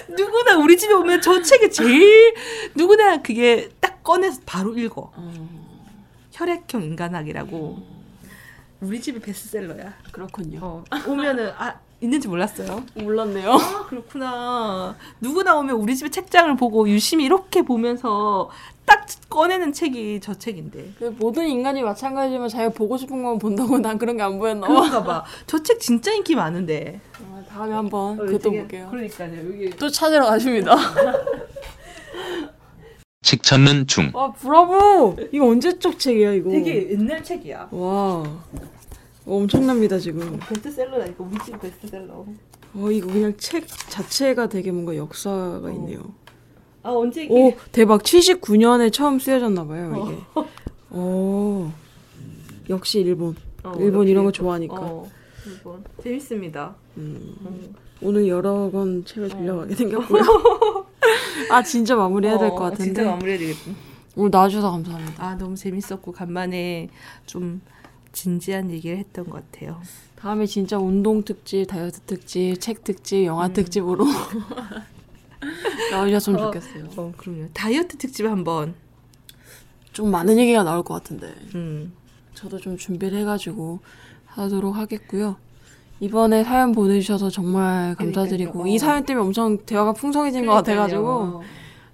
[0.09, 2.35] 누구나 우리 집에 오면 저 책이 제일
[2.75, 5.13] 누구나 그게 딱 꺼내서 바로 읽어.
[6.33, 7.95] 혈액형 인간학이라고.
[8.81, 9.95] 우리 집이 베스트셀러야.
[10.13, 10.59] 그렇군요.
[10.61, 12.85] 어, 오면은 아 있는지 몰랐어요.
[12.95, 13.53] 몰랐네요.
[13.53, 14.97] 아 그렇구나.
[15.21, 18.51] 누구나 오면 우리 집의 책장을 보고 유심히 이렇게 보면서
[19.07, 20.93] 딱 꺼내는 책이 저 책인데.
[20.99, 24.73] 그 모든 인간이 마찬가지지만 자기가 보고 싶은 것만 본다고 난 그런 게 안 보였나 봐.
[24.75, 25.25] 그런가 봐.
[25.47, 27.01] 저 책 진짜 인기 많은데.
[27.33, 28.89] 아, 다음에 한번 어, 그것도 되게- 볼게요.
[28.91, 29.37] 그러니까요.
[29.49, 30.75] 여기 또 찾으러 가십니다.
[33.23, 34.11] 책 찾는 중.
[34.13, 35.17] 와 브라보!
[35.33, 36.51] 이거 언제적 책이야 이거?
[36.51, 37.69] 되게 옛날 책이야.
[37.71, 38.23] 와
[39.27, 40.39] 엄청납니다 지금.
[40.47, 42.27] 베스트셀러라니까 우리 집 베스트셀러.
[42.77, 46.01] 어 이거 그냥 책 자체가 되게 뭔가 역사가 있네요.
[46.85, 50.47] 아 언제 오 대박 79년에 처음 쓰여졌나 봐요 이게.
[50.97, 51.71] 오
[52.69, 53.35] 역시 일본.
[53.65, 54.33] 어, 일본 역시 이런 거 일본.
[54.33, 54.77] 좋아하니까.
[54.79, 55.11] 어,
[55.47, 56.75] 일본 재밌습니다.
[56.99, 57.75] 음, 음.
[58.03, 60.23] 오늘 여러 권 책을 빌려가게 생겼고요.
[61.51, 62.85] 아 진짜 마무리해야 될것 어, 같은데.
[62.85, 63.61] 진짜 마무리해야 되겠다.
[64.17, 65.25] 오늘 나와주셔서 감사합니다.
[65.27, 66.91] 아 너무 재밌었고 간만에
[67.25, 67.63] 좀
[68.13, 69.81] 진지한 얘기를 했던 것 같아요.
[70.17, 74.05] 다음에 진짜 운동 특집, 다이어트 특집, 책 특집, 영화 특집으로
[75.91, 76.45] 나오셨으면 어.
[76.45, 76.85] 좋겠어요.
[76.97, 77.49] 어 그럼요.
[77.53, 78.75] 다이어트 특집 한번.
[79.93, 81.93] 좀 많은 얘기가 나올 것 같은데 음.
[82.35, 83.79] 저도 좀 준비를 해가지고
[84.27, 85.37] 하도록 하겠고요.
[86.01, 88.73] 이번에 사연 보내주셔서 정말 감사드리고 그러니까요.
[88.73, 88.75] 어.
[88.75, 91.45] 이 사연 때문에 엄청 대화가 풍성해진 것 같아가지고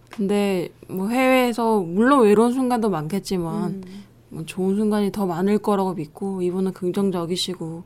[0.09, 3.83] 근데 뭐 해외에서 물론 외로운 순간도 많겠지만 음.
[4.31, 7.85] 뭐 좋은 순간이 더 많을 거라고 믿고 이분은 긍정적이시고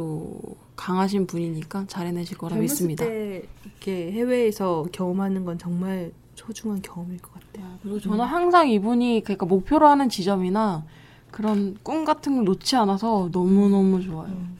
[0.00, 3.04] 또 강하신 분이니까 잘 해내실 거라 믿습니다.
[3.04, 7.66] 때 이렇게 해외에서 경험하는 건 정말 소중한 경험일 것 같아요.
[7.82, 10.86] 그리고 저는 항상 이분이 그러니까 목표로 하는 지점이나
[11.30, 14.28] 그런 꿈 같은 걸 놓지 않아서 너무 너무 좋아요.
[14.28, 14.56] 음.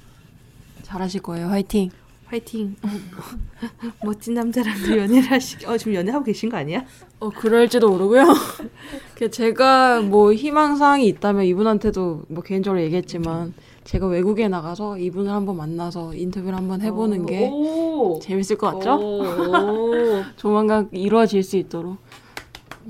[0.82, 1.48] 잘하실 거예요.
[1.48, 1.88] 화이팅.
[2.26, 2.76] 화이팅.
[4.04, 5.56] 멋진 남자랑도 연애를 하시.
[5.64, 6.84] 어 지금 연애하고 계신 거 아니야?
[7.18, 8.26] 어 그럴지도 모르고요.
[9.16, 13.54] 그 제가 뭐 희망 사항이 있다면 이분한테도 뭐 개인적으로 얘기했지만
[13.84, 18.18] 제가 외국에 나가서 이분을 한번 만나서 인터뷰를 한번 해보는 게 오.
[18.22, 18.94] 재밌을 것 같죠?
[19.00, 20.22] 오.
[20.36, 21.96] 조만간 이루어질 수 있도록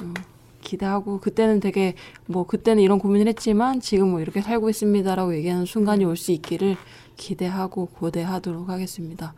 [0.03, 0.15] 어,
[0.63, 1.95] 기대하고 그때는 되게
[2.27, 6.77] 뭐 그때는 이런 고민을 했지만 지금 뭐 이렇게 살고 있습니다라고 얘기하는 순간이 올 수 있기를
[7.17, 9.35] 기대하고 고대하도록 하겠습니다.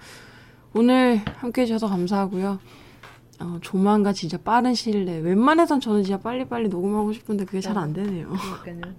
[0.75, 2.59] 오늘 함께 해주셔서 감사하고요.
[3.43, 7.93] 어, 조만간 진짜 빠른 시일 내에 웬만해선 저는 진짜 빨리빨리 녹음하고 싶은데 그게 잘 안
[7.93, 8.33] 되네요.
[8.63, 8.95] 그러니까요.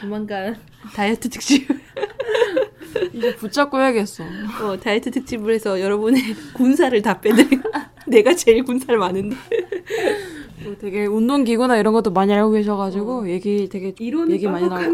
[0.00, 0.56] 조만간
[0.94, 1.68] 다이어트 특집.
[3.14, 4.24] 이제 붙잡고 해야겠어.
[4.62, 6.20] 어, 다이어트 특집을 해서 여러분의
[6.54, 7.68] 군사를 다 빼드리고
[8.06, 9.36] 내가 제일 군살 많은데
[10.64, 13.94] 뭐 되게 운동 기구나 이런 것도 많이 알고 계셔가지고 얘기 되게
[14.32, 14.68] 얘기 많이.
[14.68, 14.92] 같아요.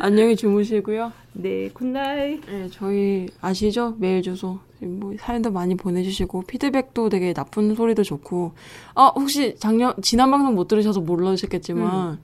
[0.00, 1.12] 안녕히 주무시고요.
[1.32, 3.96] 네 good night 네, 저희 아시죠?
[3.98, 4.60] 메일 주소.
[4.84, 8.52] 뭐 사연도 많이 보내주시고 피드백도 되게 나쁜 소리도 좋고.
[8.94, 12.20] 아 혹시 작년 지난 방송 못 들으셔서 모르셨겠지만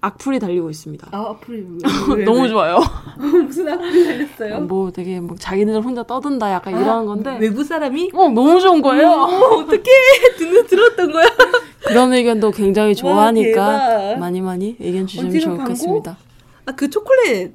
[0.00, 1.08] 악플이 달리고 있습니다.
[1.10, 2.48] 아 앞으로 왜, 왜, 너무 왜?
[2.48, 2.78] 좋아요.
[3.18, 4.60] 무슨 악플이 달렸어요?
[4.60, 8.10] 뭐 되게 뭐 자기네들 혼자 떠든다 약간 이런 건데 외부 사람이?
[8.14, 9.08] 어 너무 좋은 거예요.
[9.08, 9.24] 어,
[9.56, 9.90] 어떻게
[10.38, 11.26] 듣는 들었던 거야?
[11.86, 14.18] 그런 의견도 굉장히 좋아하니까 대박.
[14.20, 15.40] 많이 많이 의견 주시면?
[15.40, 16.16] 좋겠습니다.
[16.66, 17.54] 아그 초콜릿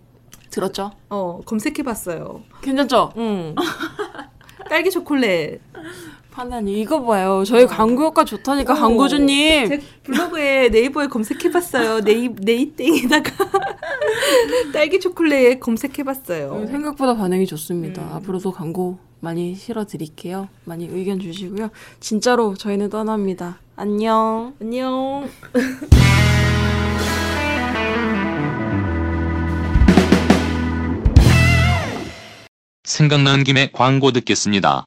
[0.50, 0.92] 들었죠?
[1.10, 2.42] 어 검색해봤어요.
[2.62, 3.12] 괜찮죠?
[3.18, 3.56] 응.
[4.72, 5.60] 딸기 초콜릿.
[6.32, 7.44] 판단이 이거 봐요.
[7.46, 8.76] 저희 광고 효과 좋다니까 어.
[8.78, 9.68] 광고주님.
[9.68, 12.00] 제 블로그에 네이버에 검색해봤어요.
[12.00, 13.32] 네이 네이땡에다가
[14.72, 16.68] 딸기 초콜릿 검색해봤어요.
[16.68, 18.02] 생각보다 반응이 좋습니다.
[18.02, 18.14] 음.
[18.14, 20.48] 앞으로도 광고 많이 실어드릴게요.
[20.64, 21.70] 많이 의견 주시고요.
[22.00, 23.60] 진짜로 저희는 떠납니다.
[23.76, 24.54] 안녕.
[24.62, 25.28] 안녕.
[32.96, 34.84] 생각나는 김에 광고 듣겠습니다.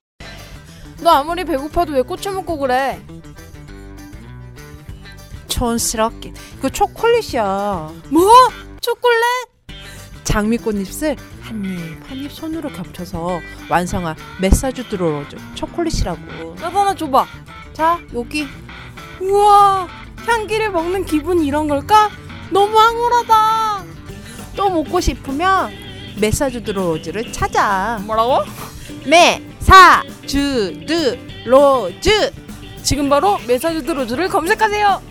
[1.01, 3.01] 너 아무리 배고파도 왜 꼬치 먹고 그래?
[5.49, 8.31] 촌스럽게 그 초콜릿이야 뭐?
[8.81, 9.23] 초콜릿?
[10.25, 13.41] 장미꽃 잎을 한 잎 한 잎 손으로 겹쳐서
[13.71, 17.27] 완성한 Message de Rose 초콜릿이라고 나도 하나 줘봐.
[17.73, 18.47] 자 여기
[19.21, 19.87] 우와,
[20.27, 22.11] 향기를 먹는 기분이 이런 걸까?
[22.51, 23.85] 너무 황홀하다.
[24.57, 25.71] 또 먹고 싶으면
[26.17, 28.45] Message de Rose를 찾아 뭐라고?
[29.07, 32.33] Message de Rose
[32.83, 35.03] 지금 바로 Message de Rose를 검색하세요.